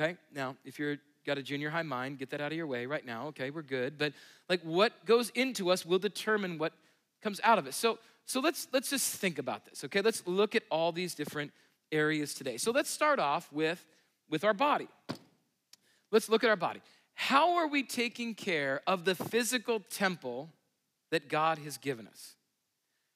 [0.00, 0.16] Okay?
[0.34, 0.96] Now, if you're
[1.26, 3.28] got a junior high mind, get that out of your way right now.
[3.28, 3.98] Okay, we're good.
[3.98, 4.12] But
[4.48, 6.72] like what goes into us will determine what
[7.22, 7.74] comes out of it.
[7.74, 9.84] So so let's let's just think about this.
[9.84, 10.00] Okay?
[10.00, 11.52] Let's look at all these different
[11.92, 12.56] areas today.
[12.56, 13.84] So let's start off with
[14.28, 14.88] with our body.
[16.10, 16.80] Let's look at our body.
[17.14, 20.50] How are we taking care of the physical temple
[21.10, 22.36] that God has given us?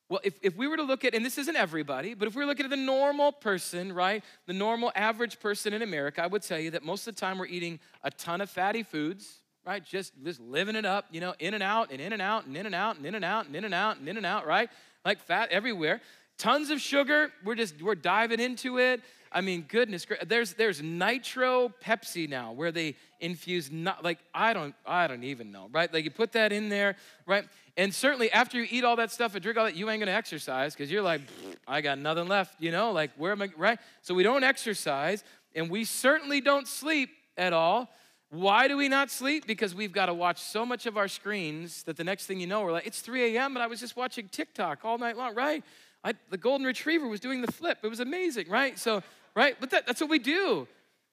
[0.08, 2.42] Well, if, if we were to look at, and this isn't everybody, but if we
[2.44, 6.42] were looking at the normal person, right, the normal average person in America, I would
[6.42, 9.82] tell you that most of the time we're eating a ton of fatty foods, right?
[9.82, 12.54] Just, just living it up, you know, in and out and in and out and
[12.54, 14.46] in and out and in and out and in and out and in and out,
[14.46, 14.68] right?
[15.06, 16.02] Like fat everywhere.
[16.36, 19.00] Tons of sugar, we're just, we're diving into it.
[19.34, 24.76] I mean, goodness, there's there's nitro Pepsi now where they infuse not like I don't
[24.86, 25.92] I don't even know, right?
[25.92, 26.94] Like you put that in there,
[27.26, 27.44] right?
[27.76, 30.12] And certainly after you eat all that stuff and drink all that, you ain't gonna
[30.12, 31.20] exercise because you're like,
[31.66, 33.80] I got nothing left, you know, like where am I, right?
[34.02, 37.90] So we don't exercise and we certainly don't sleep at all.
[38.30, 39.48] Why do we not sleep?
[39.48, 42.46] Because we've got to watch so much of our screens that the next thing you
[42.46, 43.54] know, we're like, it's 3 a.m.
[43.54, 45.62] and I was just watching TikTok all night long, right?
[46.02, 47.78] I, the golden retriever was doing the flip.
[47.82, 48.78] It was amazing, right?
[48.78, 49.02] So
[49.34, 49.56] right?
[49.58, 50.66] But that, that's what we do,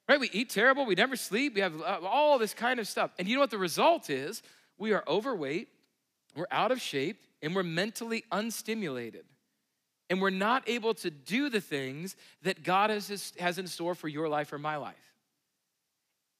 [0.07, 0.19] right?
[0.19, 3.11] We eat terrible, we never sleep, we have uh, all this kind of stuff.
[3.17, 4.41] And you know what the result is?
[4.77, 5.69] We are overweight,
[6.35, 9.23] we're out of shape, and we're mentally unstimulated.
[10.09, 14.09] And we're not able to do the things that God has, has in store for
[14.09, 14.95] your life or my life.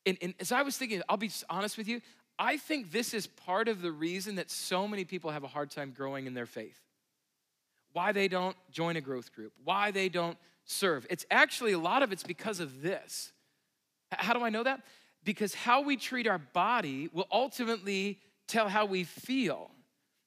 [0.06, 2.02] And, and as I was thinking, I'll be honest with you,
[2.38, 5.72] I think this is part of the reason that so many people have a hard
[5.72, 6.80] time growing in their faith.
[7.94, 10.38] Why they don't join a growth group, why they don't
[10.72, 11.06] serve.
[11.10, 13.32] It's actually a lot of it's because of this.
[14.12, 14.82] How do I know that?
[15.24, 19.72] Because how we treat our body will ultimately tell how we feel.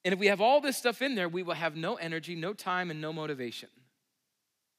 [0.05, 2.53] And if we have all this stuff in there, we will have no energy, no
[2.53, 3.69] time, and no motivation.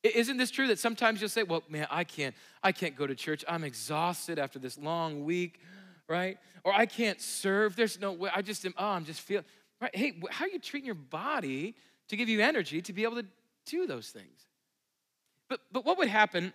[0.03, 3.15] Isn't this true that sometimes you'll say, "Well, man, I can't I can't go to
[3.15, 3.43] church.
[3.47, 5.59] I'm exhausted after this long week."
[6.07, 6.37] Right?
[6.63, 7.75] Or I can't serve.
[7.75, 8.29] There's no way.
[8.33, 9.45] I just am oh, I'm just feeling
[9.81, 9.95] right.
[9.95, 11.75] Hey, how are you treating your body
[12.09, 13.25] to give you energy to be able to
[13.65, 14.45] do those things?
[15.49, 16.53] But, but what would happen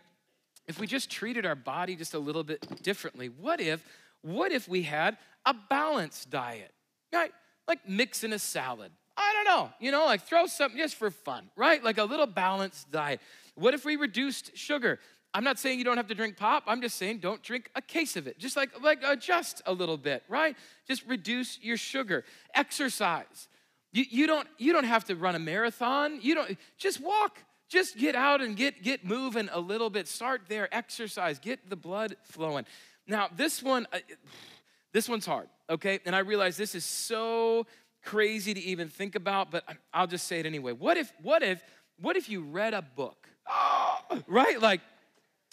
[0.67, 3.29] if we just treated our body just a little bit differently?
[3.29, 3.85] What if,
[4.23, 6.73] what if we had a balanced diet?
[7.13, 7.33] Right?
[7.67, 8.93] Like mixing a salad.
[9.17, 11.83] I don't know, you know, like throw something just for fun, right?
[11.85, 13.21] Like a little balanced diet.
[13.55, 14.99] What if we reduced sugar?
[15.35, 16.65] I'm not saying you don't have to drink pop.
[16.67, 18.39] I'm just saying don't drink a case of it.
[18.39, 20.57] Just like like adjust a little bit, right?
[20.89, 22.25] Just reduce your sugar.
[22.55, 23.49] Exercise.
[23.93, 26.19] You, you don't you don't have to run a marathon.
[26.21, 27.39] You don't just walk
[27.71, 30.09] just get out and get, get moving a little bit.
[30.09, 32.67] Start there, exercise, get the blood flowing.
[33.07, 33.99] Now, this one, uh,
[34.93, 36.01] this one's hard, okay?
[36.05, 37.67] And I realize this is so
[38.05, 40.73] crazy to even think about, but I'll just say it anyway.
[40.73, 41.63] What if, what if,
[42.01, 43.29] what if you read a book?
[44.27, 44.61] right?
[44.61, 44.81] Like,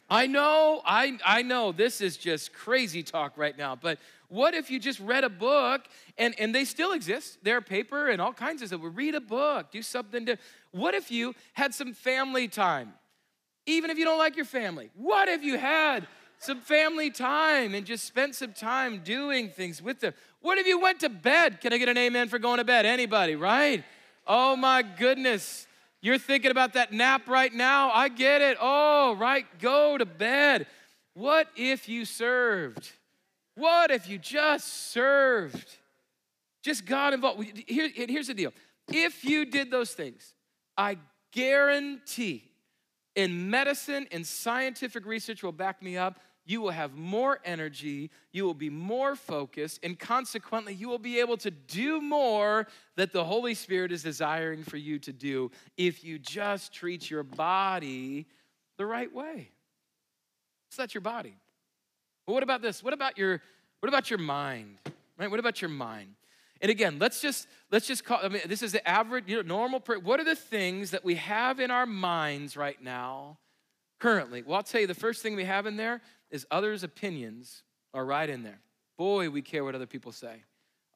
[0.09, 3.99] I know, I, I know this is just crazy talk right now, but
[4.29, 5.83] what if you just read a book
[6.17, 7.37] and, and they still exist?
[7.43, 8.81] They're paper and all kinds of stuff.
[8.83, 10.37] Read a book, do something to.
[10.71, 12.93] What if you had some family time?
[13.65, 16.07] Even if you don't like your family, what if you had
[16.39, 20.13] some family time and just spent some time doing things with them?
[20.41, 21.61] What if you went to bed?
[21.61, 22.85] Can I get an amen for going to bed?
[22.85, 23.83] Anybody, right?
[24.25, 25.67] Oh my goodness.
[26.01, 27.91] You're thinking about that nap right now.
[27.91, 28.57] I get it.
[28.61, 29.45] Oh, right.
[29.59, 30.67] Go to bed.
[31.13, 32.91] What if you served?
[33.57, 35.77] What if you just served?
[36.61, 37.43] Just got involved.
[37.65, 38.53] Here, here's the deal.
[38.87, 40.35] If you did those things,
[40.77, 40.99] I
[41.31, 42.51] guarantee
[43.15, 48.45] in medicine and scientific research will back me up, you will have more energy, you
[48.45, 53.23] will be more focused, and consequently, you will be able to do more that the
[53.23, 58.27] Holy Spirit is desiring for you to do if you just treat your body
[58.77, 59.49] the right way.
[60.69, 61.35] So that's your body.
[62.27, 62.83] But what about this?
[62.83, 63.41] What about your
[63.79, 64.77] what about your mind?
[65.17, 65.31] Right?
[65.31, 66.13] What about your mind?
[66.61, 68.19] And again, let's just let's just call.
[68.21, 69.81] I mean, this is the average, you know, normal.
[70.03, 73.37] What are the things that we have in our minds right now,
[73.99, 74.43] currently?
[74.43, 77.63] Well, I'll tell you, the first thing we have in there is others' opinions
[77.93, 78.59] are right in there.
[78.97, 80.43] Boy, we care what other people say,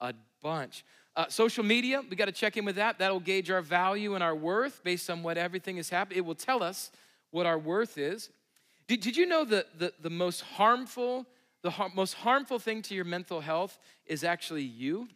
[0.02, 0.84] a bunch.
[1.16, 2.98] Uh, social media, we got to check in with that.
[2.98, 6.20] That'll gauge our value and our worth based on what everything is happening.
[6.20, 6.92] It will tell us
[7.32, 8.30] what our worth is.
[8.92, 11.26] Did, did you know that the, the most harmful,
[11.62, 15.08] the har- most harmful thing to your mental health is actually you?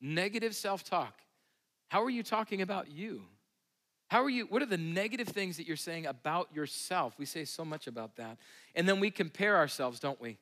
[0.00, 1.20] Negative self talk.
[1.86, 3.22] How are you talking about you?
[4.08, 4.46] How are you?
[4.46, 7.14] What are the negative things that you're saying about yourself?
[7.16, 8.38] We say so much about that.
[8.74, 10.36] And then we compare ourselves, don't we?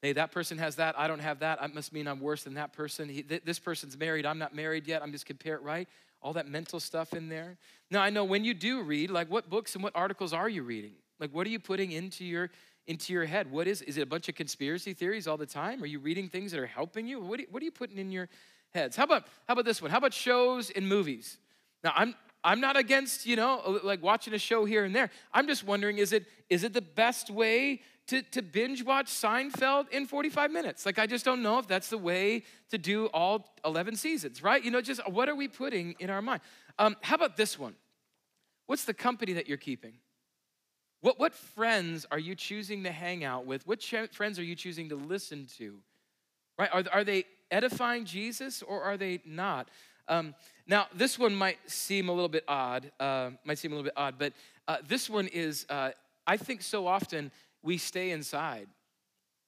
[0.00, 0.98] Hey, that person has that.
[0.98, 1.60] I don't have that.
[1.60, 3.06] That must mean I'm worse than that person.
[3.06, 4.24] He, th- this person's married.
[4.24, 5.02] I'm not married yet.
[5.02, 5.90] I'm just compare it, right?
[6.22, 7.58] All that mental stuff in there.
[7.90, 10.62] Now, I know when you do read, like what books and what articles are you
[10.62, 10.94] reading?
[11.20, 12.50] Like, what are you putting into your
[12.86, 13.50] into your head?
[13.50, 13.82] What is?
[13.82, 15.82] Is it a bunch of conspiracy theories all the time?
[15.82, 17.20] Are you reading things that are helping you?
[17.20, 18.28] What, what are you putting in your
[18.70, 18.96] heads.
[18.96, 19.90] How about how about this one?
[19.90, 21.38] How about shows and movies?
[21.84, 25.10] Now I'm I'm not against, you know, like watching a show here and there.
[25.32, 29.90] I'm just wondering, is it is it the best way to, to binge watch Seinfeld
[29.90, 30.86] in 45 minutes?
[30.86, 34.64] Like I just don't know if that's the way to do all 11 seasons, right?
[34.64, 36.40] You know, just what are we putting in our mind?
[36.78, 37.74] Um, how about this one?
[38.66, 39.94] What's the company that you're keeping?
[41.00, 43.66] What, what friends are you choosing to hang out with?
[43.66, 45.78] What ch- friends are you choosing to listen to?
[46.58, 46.68] Right?
[46.72, 49.68] Are, are they edifying Jesus or are they not?
[50.08, 50.34] Um,
[50.66, 53.94] now, this one might seem a little bit odd, uh, might seem a little bit
[53.96, 54.32] odd, but
[54.68, 55.90] uh, this one is, uh,
[56.26, 57.30] I think so often
[57.62, 58.68] we stay inside.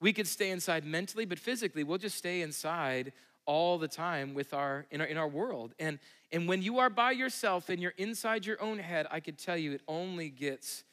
[0.01, 3.13] We could stay inside mentally, but physically, we'll just stay inside
[3.45, 5.73] all the time with our in our in our world.
[5.79, 5.99] And
[6.31, 9.57] and when you are by yourself and you're inside your own head, I could tell
[9.57, 10.83] you it only gets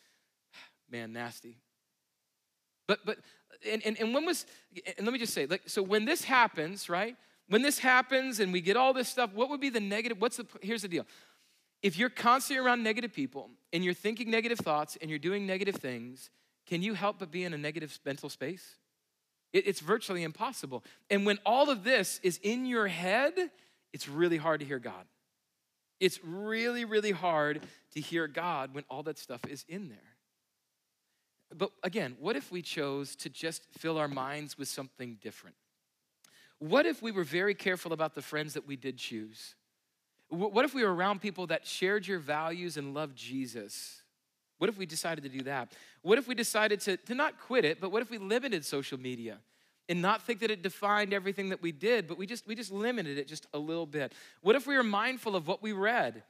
[0.90, 1.58] man nasty.
[2.86, 3.18] But but
[3.68, 4.46] and, and, and when was,
[4.96, 7.16] and let me just say, like, so when this happens, right?
[7.48, 10.20] When this happens and we get all this stuff, what would be the negative?
[10.20, 11.04] What's the, here's the deal.
[11.82, 15.76] If you're constantly around negative people and you're thinking negative thoughts and you're doing negative
[15.76, 16.30] things,
[16.66, 18.76] can you help but be in a negative mental space?
[19.52, 20.84] It, it's virtually impossible.
[21.10, 23.32] And when all of this is in your head,
[23.92, 25.06] it's really hard to hear God.
[25.98, 27.62] It's really, really hard
[27.94, 29.98] to hear God when all that stuff is in there.
[31.56, 35.56] But again, what if we chose to just fill our minds with something different?
[36.58, 39.54] What if we were very careful about the friends that we did choose?
[40.28, 44.02] What if we were around people that shared your values and loved Jesus?
[44.58, 45.72] What if we decided to do that?
[46.02, 49.00] What if we decided to, to not quit it, but what if we limited social
[49.00, 49.38] media
[49.88, 52.70] and not think that it defined everything that we did, but we just, we just
[52.70, 54.12] limited it just a little bit?
[54.42, 56.22] What if we were mindful of what we read?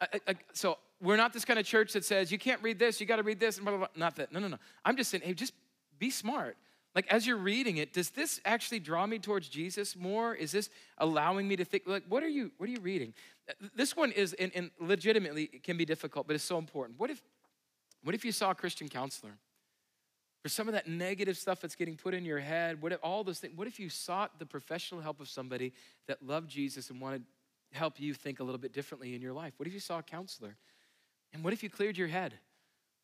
[0.00, 3.00] I, I, so we're not this kind of church that says you can't read this,
[3.00, 4.00] you got to read this, and blah, blah, blah.
[4.00, 4.32] Not that.
[4.32, 4.58] No, no, no.
[4.84, 5.52] I'm just saying, hey, just
[5.98, 6.56] be smart.
[6.94, 10.34] Like as you're reading it, does this actually draw me towards Jesus more?
[10.34, 11.82] Is this allowing me to think?
[11.86, 12.50] Like, what are you?
[12.56, 13.12] What are you reading?
[13.48, 16.98] Uh, this one is, and, and legitimately, it can be difficult, but it's so important.
[16.98, 17.22] What if,
[18.02, 19.32] what if you saw a Christian counselor?
[20.42, 23.24] For some of that negative stuff that's getting put in your head, what if all
[23.24, 23.54] those things?
[23.56, 25.74] What if you sought the professional help of somebody
[26.06, 27.24] that loved Jesus and wanted
[27.72, 29.52] to help you think a little bit differently in your life?
[29.58, 30.56] What if you saw a counselor?
[31.36, 32.32] And what if you cleared your head?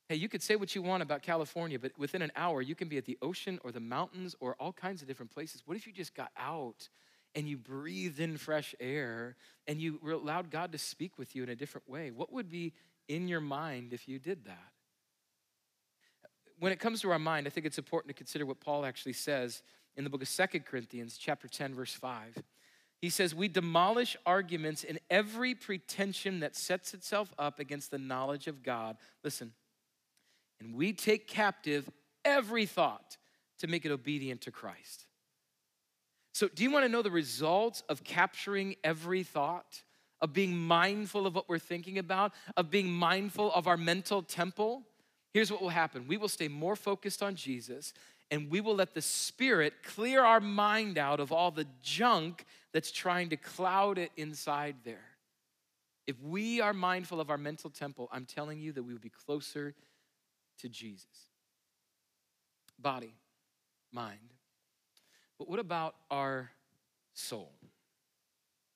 [0.08, 2.88] Hey, you could say what you want about California, but within an hour, you can
[2.88, 5.60] be at the ocean or the mountains or all kinds of different places.
[5.66, 6.88] What if you just got out
[7.34, 11.50] and you breathed in fresh air and you allowed God to speak with you in
[11.50, 12.10] a different way?
[12.10, 12.72] What would be
[13.06, 14.72] in your mind if you did that?
[16.58, 19.12] When it comes to our mind, I think it's important to consider what Paul actually
[19.12, 19.62] says
[19.94, 22.42] in the book of Second Corinthians, chapter 10, verse 5.
[23.02, 28.46] He says, We demolish arguments and every pretension that sets itself up against the knowledge
[28.46, 28.96] of God.
[29.24, 29.52] Listen,
[30.60, 31.90] and we take captive
[32.24, 33.18] every thought
[33.58, 35.06] to make it obedient to Christ.
[36.32, 39.82] So, do you want to know the results of capturing every thought,
[40.20, 44.84] of being mindful of what we're thinking about, of being mindful of our mental temple?
[45.34, 47.92] Here's what will happen we will stay more focused on Jesus,
[48.32, 52.90] and we will let the Spirit clear our mind out of all the junk that's
[52.90, 55.04] trying to cloud it inside there.
[56.06, 59.10] If we are mindful of our mental temple, I'm telling you that we will be
[59.10, 59.74] closer
[60.60, 61.28] to Jesus.
[62.78, 63.14] Body,
[63.92, 64.18] mind.
[65.38, 66.50] But what about our
[67.12, 67.52] soul?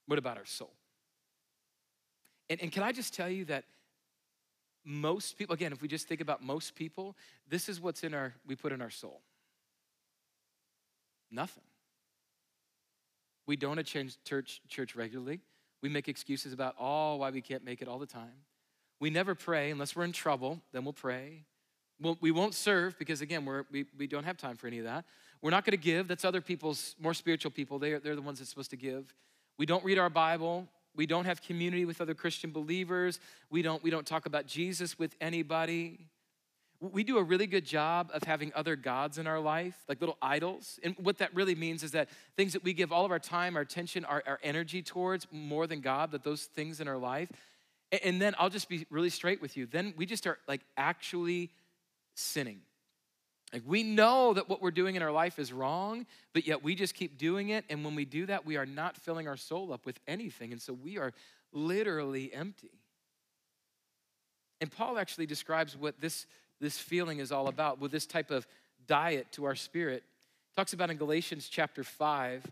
[0.05, 0.75] What about our soul?
[2.51, 3.65] And, and can I just tell you that
[4.85, 7.17] most people, again, if we just think about most people,
[7.49, 9.23] this is what's in our, we put in our soul.
[11.31, 11.65] Nothing.
[13.47, 15.41] We don't attend church, church regularly.
[15.83, 18.45] We make excuses about all why we can't make it all the time.
[18.99, 21.45] We never pray unless we're in trouble, then we'll pray.
[22.01, 25.05] We'll, we won't serve because, again, we, we don't have time for any of that.
[25.43, 26.09] We're not going to give.
[26.09, 27.79] That's other people's, more spiritual people.
[27.79, 29.15] They are, they're the ones that's supposed to give.
[29.59, 30.67] We don't read our Bible.
[30.95, 33.21] We don't have community with other Christian believers.
[33.51, 36.09] We don't, we don't talk about Jesus with anybody.
[36.81, 40.19] We do a really good job of having other gods in our life, like little
[40.21, 40.79] idols.
[40.83, 43.57] And what that really means is that things that we give all of our time,
[43.57, 47.31] our attention, our, our energy towards more than God, that those things in our life.
[48.05, 49.67] And then I'll just be really straight with you.
[49.67, 51.51] Then we just start like actually
[52.15, 52.61] sinning.
[53.53, 56.75] Like we know that what we're doing in our life is wrong, but yet we
[56.75, 57.65] just keep doing it.
[57.71, 60.53] And when we do that, we are not filling our soul up with anything.
[60.53, 61.13] And so we are
[61.53, 62.73] literally empty.
[64.61, 66.27] And Paul actually describes what this,
[66.61, 68.47] this feeling is all about with this type of
[68.87, 70.03] diet to our spirit.
[70.57, 72.47] Talks about in Galatians chapter 5.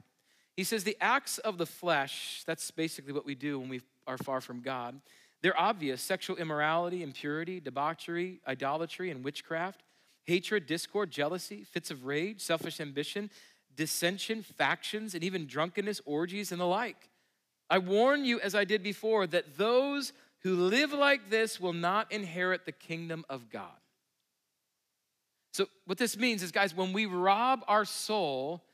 [0.57, 4.19] He says, The acts of the flesh, that's basically what we do when we are
[4.19, 5.01] far from God.
[5.43, 9.83] They're obvious sexual immorality, impurity, debauchery, idolatry, and witchcraft
[10.27, 13.31] hatred, discord, jealousy, fits of rage, selfish ambition,
[13.77, 17.11] dissension, factions, and even drunkenness, orgies, and the like.
[17.71, 22.13] I warn you, as I did before, that those who live like this will not
[22.13, 23.73] inherit the kingdom of God.
[25.55, 28.65] So, what this means is, guys, when we rob our soul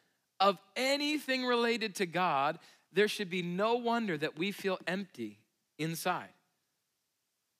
[0.41, 2.59] of anything related to God,
[2.91, 5.39] there should be no wonder that we feel empty
[5.79, 6.31] inside.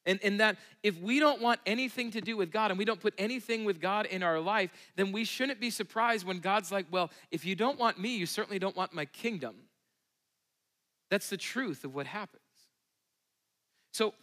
[0.07, 2.99] And, and that if we don't want anything to do with God and we don't
[2.99, 6.87] put anything with God in our life, then we shouldn't be surprised when God's like,
[6.91, 9.55] well, if you don't want me, you certainly don't want my kingdom.
[11.11, 12.43] That's the truth of what happens.
[13.93, 14.15] So,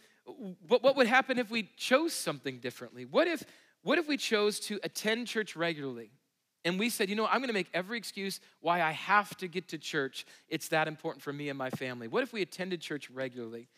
[0.66, 3.04] what, what would happen if we chose something differently?
[3.04, 3.44] What if,
[3.82, 6.10] what if we chose to attend church regularly?
[6.64, 9.48] And we said, you know, I'm going to make every excuse why I have to
[9.48, 10.26] get to church.
[10.48, 12.08] It's that important for me and my family.
[12.08, 13.68] What if we attended church regularly?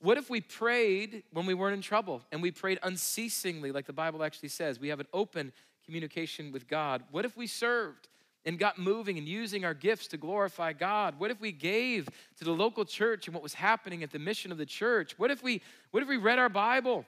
[0.00, 3.92] What if we prayed when we weren't in trouble and we prayed unceasingly, like the
[3.92, 4.78] Bible actually says?
[4.78, 5.52] We have an open
[5.84, 7.02] communication with God.
[7.10, 8.08] What if we served
[8.44, 11.18] and got moving and using our gifts to glorify God?
[11.18, 14.52] What if we gave to the local church and what was happening at the mission
[14.52, 15.18] of the church?
[15.18, 17.04] What if we, what if we read our Bible?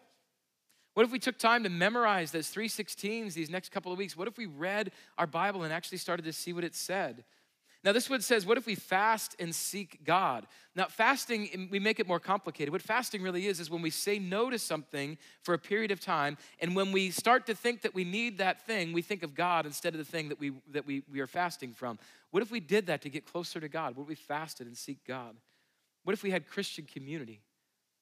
[0.94, 4.16] What if we took time to memorize those 316s these next couple of weeks?
[4.16, 7.24] What if we read our Bible and actually started to see what it said?
[7.82, 10.46] Now, this one says, What if we fast and seek God?
[10.74, 12.72] Now, fasting, we make it more complicated.
[12.72, 15.98] What fasting really is, is when we say no to something for a period of
[15.98, 19.34] time, and when we start to think that we need that thing, we think of
[19.34, 21.98] God instead of the thing that we, that we, we are fasting from.
[22.32, 23.96] What if we did that to get closer to God?
[23.96, 25.34] What if we fasted and seek God?
[26.04, 27.40] What if we had Christian community?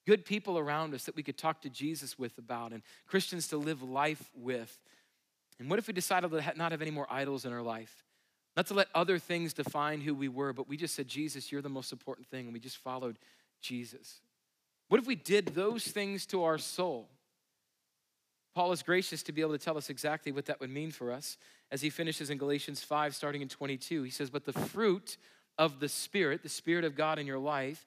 [0.09, 3.59] Good people around us that we could talk to Jesus with about, and Christians to
[3.59, 4.80] live life with.
[5.59, 8.06] And what if we decided to not have any more idols in our life?
[8.56, 11.61] Not to let other things define who we were, but we just said, Jesus, you're
[11.61, 13.18] the most important thing, and we just followed
[13.61, 14.22] Jesus.
[14.88, 17.11] What if we did those things to our soul?
[18.54, 21.12] Paul is gracious to be able to tell us exactly what that would mean for
[21.12, 21.36] us
[21.70, 24.04] as he finishes in Galatians 5, starting in 22.
[24.04, 25.18] He says, But the fruit
[25.59, 27.86] of the Spirit, the Spirit of God in your life,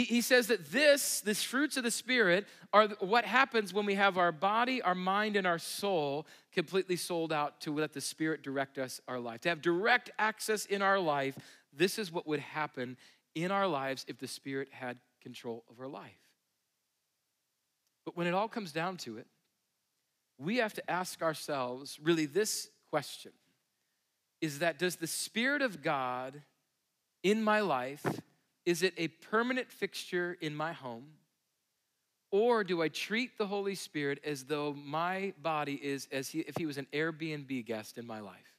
[0.00, 3.96] He, he says that this, this fruits of the Spirit, are what happens when we
[3.96, 8.42] have our body, our mind, and our soul completely sold out to let the Spirit
[8.42, 9.42] direct us our life.
[9.42, 11.36] To have direct access in our life,
[11.76, 12.96] this is what would happen
[13.34, 16.16] in our lives if the Spirit had control of our life.
[18.06, 19.26] But when it all comes down to it,
[20.38, 23.32] we have to ask ourselves really this question
[24.40, 26.40] is that does the Spirit of God
[27.22, 28.06] in my life,
[28.70, 31.06] is it a permanent fixture in my home?
[32.30, 36.56] Or do I treat the Holy Spirit as though my body is as he, if
[36.56, 38.54] he was an Airbnb guest in my life?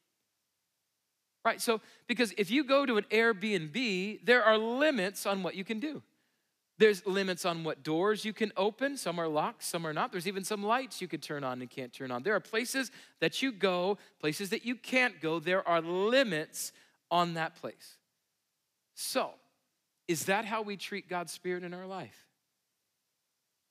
[1.46, 1.62] Right?
[1.62, 5.80] So, because if you go to an Airbnb, there are limits on what you can
[5.80, 6.02] do.
[6.78, 8.98] There's limits on what doors you can open.
[8.98, 10.12] Some are locked, some are not.
[10.12, 12.24] There's even some lights you could turn on and can't turn on.
[12.24, 12.92] There are places
[13.22, 15.40] that you go, places that you can't go.
[15.40, 16.74] There are limits
[17.10, 17.98] on that place.
[18.94, 19.32] So,
[20.08, 22.28] is that how we treat God's Spirit in our life?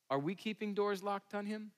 [0.09, 1.70] Are we keeping doors locked on Him?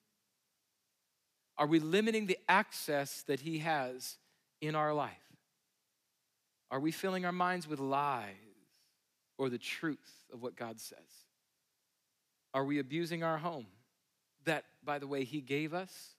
[1.58, 4.16] Are we limiting the access that He has
[4.60, 5.10] in our life?
[6.70, 8.34] Are we filling our minds with lies
[9.36, 10.98] or the truth of what God says?
[12.54, 13.66] Are we abusing our home
[14.44, 16.14] that, by the way, He gave us?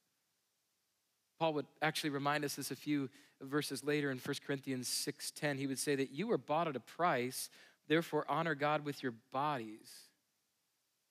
[1.39, 3.09] Paul would actually remind us this a few
[3.41, 5.57] verses later in 1 Corinthians 6:10.
[5.57, 7.49] He would say that you were bought at a price,
[7.87, 9.91] therefore honor God with your bodies.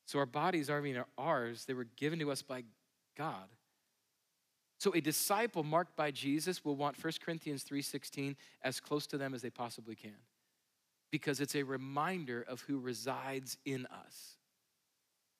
[0.07, 2.65] So our bodies aren't even ours, they were given to us by
[3.17, 3.49] God.
[4.79, 9.33] So a disciple marked by Jesus will want 1 Corinthians 3:16 as close to them
[9.33, 10.17] as they possibly can.
[11.11, 14.39] Because it's a reminder of who resides in us.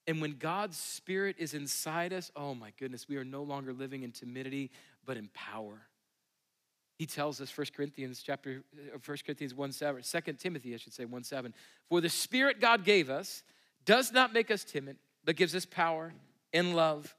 [0.07, 4.03] And when God's spirit is inside us, oh my goodness, we are no longer living
[4.03, 4.71] in timidity
[5.05, 5.89] but in power.
[6.99, 10.93] He tells us 1 Corinthians chapter 1 uh, Corinthians 1 7, 2 Timothy, I should
[10.93, 11.55] say, 1 7.
[11.89, 13.43] For the spirit God gave us
[13.85, 16.13] does not make us timid, but gives us power
[16.53, 17.15] and love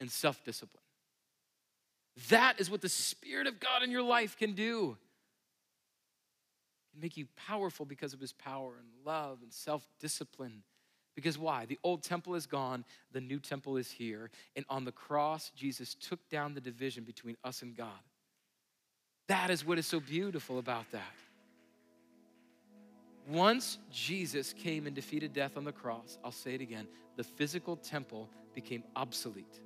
[0.00, 0.82] and self-discipline.
[2.28, 4.96] That is what the Spirit of God in your life can do.
[6.92, 10.62] Can make you powerful because of his power and love and self-discipline.
[11.14, 11.66] Because why?
[11.66, 14.30] The old temple is gone, the new temple is here.
[14.54, 17.90] And on the cross, Jesus took down the division between us and God.
[19.28, 21.02] That is what is so beautiful about that.
[23.28, 27.76] Once Jesus came and defeated death on the cross, I'll say it again, the physical
[27.76, 29.60] temple became obsolete.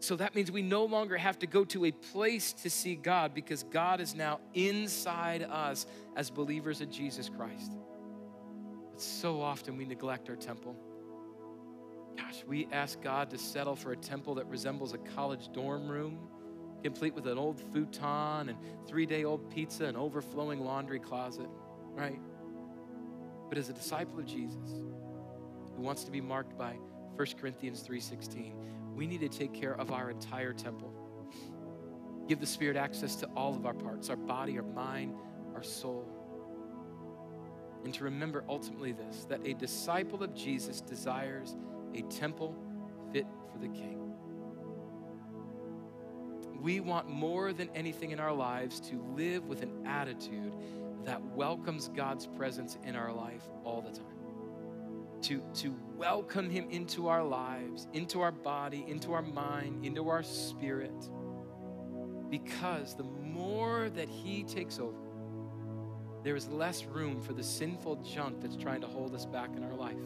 [0.00, 3.34] So that means we no longer have to go to a place to see God
[3.34, 5.86] because God is now inside us
[6.16, 7.72] as believers in Jesus Christ.
[8.90, 10.76] But so often we neglect our temple.
[12.16, 16.18] Gosh, we ask God to settle for a temple that resembles a college dorm room,
[16.82, 21.48] complete with an old futon and three day old pizza and overflowing laundry closet,
[21.94, 22.20] right?
[23.48, 24.82] But as a disciple of Jesus
[25.76, 26.76] who wants to be marked by
[27.16, 28.54] 1 Corinthians 3:16,
[28.94, 30.92] we need to take care of our entire temple.
[32.26, 35.14] Give the Spirit access to all of our parts, our body, our mind,
[35.54, 36.06] our soul.
[37.84, 41.56] And to remember ultimately this that a disciple of Jesus desires
[41.94, 42.54] a temple
[43.12, 43.97] fit for the King.
[46.60, 50.52] We want more than anything in our lives to live with an attitude
[51.04, 54.04] that welcomes God's presence in our life all the time.
[55.22, 60.22] To, to welcome Him into our lives, into our body, into our mind, into our
[60.22, 61.08] spirit.
[62.28, 64.96] Because the more that He takes over,
[66.24, 69.62] there is less room for the sinful junk that's trying to hold us back in
[69.62, 69.96] our life.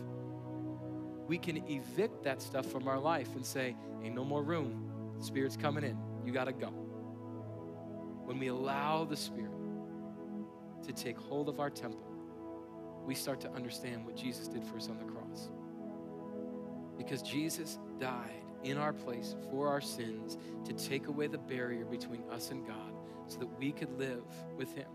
[1.26, 5.14] We can evict that stuff from our life and say, Ain't no more room.
[5.18, 6.11] The Spirit's coming in.
[6.24, 6.68] You got to go.
[8.24, 9.52] When we allow the Spirit,
[10.86, 12.02] to take hold of our temple,
[13.04, 15.50] we start to understand what Jesus did for us on the cross.
[16.96, 22.22] Because Jesus died in our place for our sins to take away the barrier between
[22.30, 22.92] us and God
[23.26, 24.22] so that we could live
[24.56, 24.86] with Him,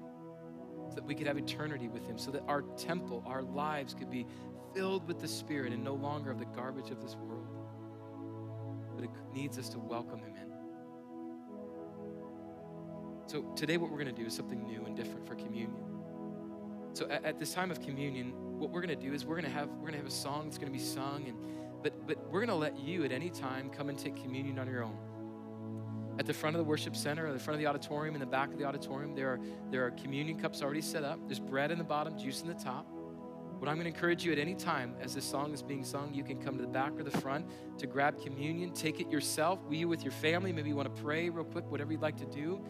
[0.89, 4.09] so that we could have eternity with Him, so that our temple, our lives could
[4.09, 4.25] be
[4.73, 7.47] filled with the Spirit and no longer of the garbage of this world.
[8.95, 10.36] But it needs us to welcome Him.
[13.27, 15.75] So today, what we're going to do is something new and different for communion.
[16.93, 19.45] So at, at this time of communion, what we're going to do is we're going
[19.45, 21.37] to have we're going to have a song that's going to be sung, and
[21.83, 24.67] but but we're going to let you at any time come and take communion on
[24.67, 24.97] your own.
[26.17, 28.25] At the front of the worship center, or the front of the auditorium, in the
[28.25, 29.39] back of the auditorium, there are
[29.71, 31.19] there are communion cups already set up.
[31.27, 32.87] There's bread in the bottom, juice in the top.
[33.59, 36.13] What I'm going to encourage you at any time as this song is being sung,
[36.13, 37.47] you can come to the back or the front
[37.79, 39.59] to grab communion, take it yourself.
[39.67, 42.25] We with your family, maybe you want to pray real quick, whatever you'd like to
[42.27, 42.61] do.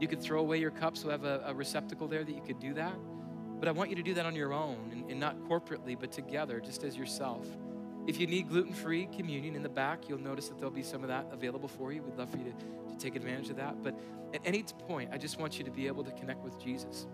[0.00, 1.02] You could throw away your cups.
[1.02, 2.94] We'll have a, a, receptacle there that you could do that.
[3.58, 6.12] But I want you to do that on your own and, and not corporately, but
[6.12, 7.46] together, just as yourself.
[8.06, 11.02] If you need gluten free communion in the back, you'll notice that there'll be some
[11.02, 12.02] of that available for you.
[12.02, 13.82] We'd love for you to, to take advantage of that.
[13.82, 13.98] But
[14.32, 17.06] at any point, I just want you to be able to connect with Jesus,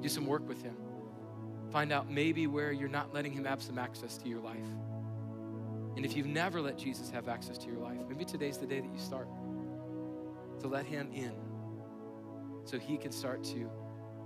[0.00, 0.76] do some work with Him,
[1.70, 4.56] find out maybe where you're not letting Him have some access to your life.
[5.96, 8.80] And if you've never let Jesus have access to your life, maybe today's the day
[8.80, 9.28] that you start
[10.60, 11.49] to let Him in
[12.70, 13.68] so He can start to,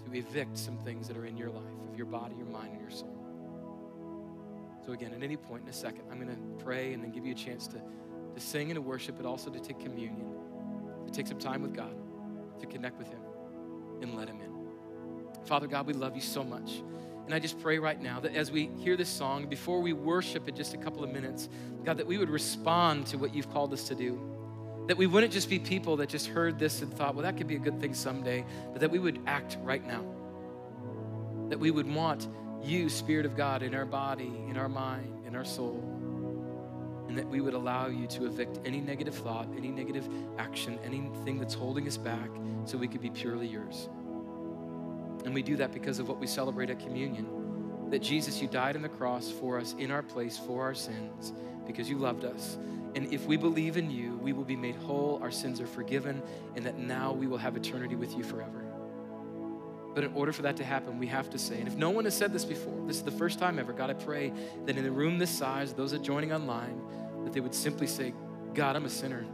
[0.04, 2.80] to evict some things that are in your life, of your body, your mind, and
[2.80, 3.16] your soul.
[4.84, 7.24] So, again, at any point in a second, I'm going to pray and then give
[7.24, 7.80] you a chance to,
[8.34, 10.26] to sing and to worship, but also to take communion,
[11.06, 11.94] to take some time with God,
[12.60, 13.20] to connect with Him,
[14.02, 15.46] and let Him in.
[15.46, 16.82] Father God, we love you so much.
[17.24, 20.46] And I just pray right now that as we hear this song, before we worship
[20.46, 21.48] in just a couple of minutes,
[21.82, 24.20] God, that we would respond to what you've called us to do.
[24.86, 27.46] That we wouldn't just be people that just heard this and thought, well, that could
[27.46, 30.04] be a good thing someday, but that we would act right now.
[31.48, 32.28] That we would want
[32.62, 35.82] you, Spirit of God, in our body, in our mind, in our soul.
[37.08, 40.08] And that we would allow you to evict any negative thought, any negative
[40.38, 42.28] action, anything that's holding us back
[42.64, 43.88] so we could be purely yours.
[45.24, 47.43] And we do that because of what we celebrate at communion
[47.94, 51.32] that Jesus, you died on the cross for us in our place for our sins
[51.64, 52.58] because you loved us.
[52.96, 56.20] And if we believe in you, we will be made whole, our sins are forgiven,
[56.56, 58.64] and that now we will have eternity with you forever.
[59.94, 62.04] But in order for that to happen, we have to say, and if no one
[62.04, 64.32] has said this before, this is the first time ever, God, I pray
[64.64, 66.80] that in a room this size, those are joining online,
[67.22, 68.12] that they would simply say,
[68.54, 69.24] God, I'm a sinner,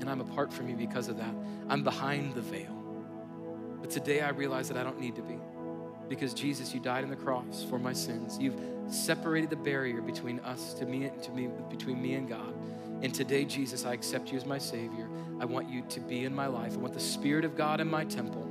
[0.00, 1.34] and I'm apart from you because of that.
[1.70, 2.74] I'm behind the veil.
[3.80, 5.38] But today I realize that I don't need to be
[6.08, 8.38] because Jesus, you died on the cross for my sins.
[8.40, 12.54] You've separated the barrier between us to me to me between me and God.
[13.02, 15.08] And today, Jesus, I accept you as my Savior.
[15.40, 16.74] I want you to be in my life.
[16.74, 18.42] I want the Spirit of God in my temple,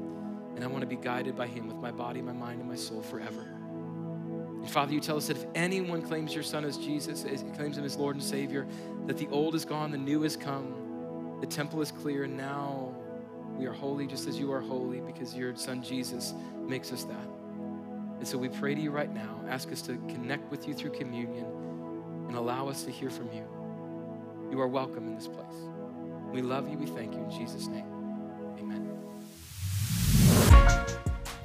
[0.56, 2.76] and I want to be guided by Him with my body, my mind, and my
[2.76, 3.42] soul forever.
[3.42, 7.84] And Father, you tell us that if anyone claims your Son as Jesus, claims Him
[7.84, 8.66] as Lord and Savior,
[9.06, 12.96] that the old is gone, the new has come, the temple is clear, and now
[13.58, 16.34] we are holy just as you are holy because your Son Jesus
[16.68, 17.37] makes us that.
[18.18, 19.42] And so we pray to you right now.
[19.48, 21.46] Ask us to connect with you through communion
[22.28, 23.46] and allow us to hear from you.
[24.52, 25.46] You are welcome in this place.
[26.32, 26.78] We love you.
[26.78, 27.86] We thank you in Jesus' name.
[28.60, 28.98] Amen.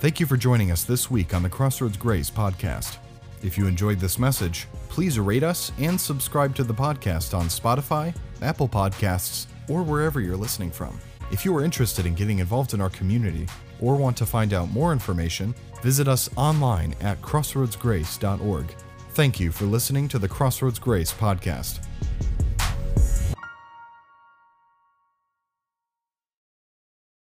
[0.01, 2.97] Thank you for joining us this week on the Crossroads Grace podcast.
[3.43, 8.15] If you enjoyed this message, please rate us and subscribe to the podcast on Spotify,
[8.41, 10.99] Apple Podcasts, or wherever you're listening from.
[11.31, 13.47] If you are interested in getting involved in our community
[13.83, 18.75] or want to find out more information, visit us online at crossroadsgrace.org.
[19.11, 21.85] Thank you for listening to the Crossroads Grace podcast.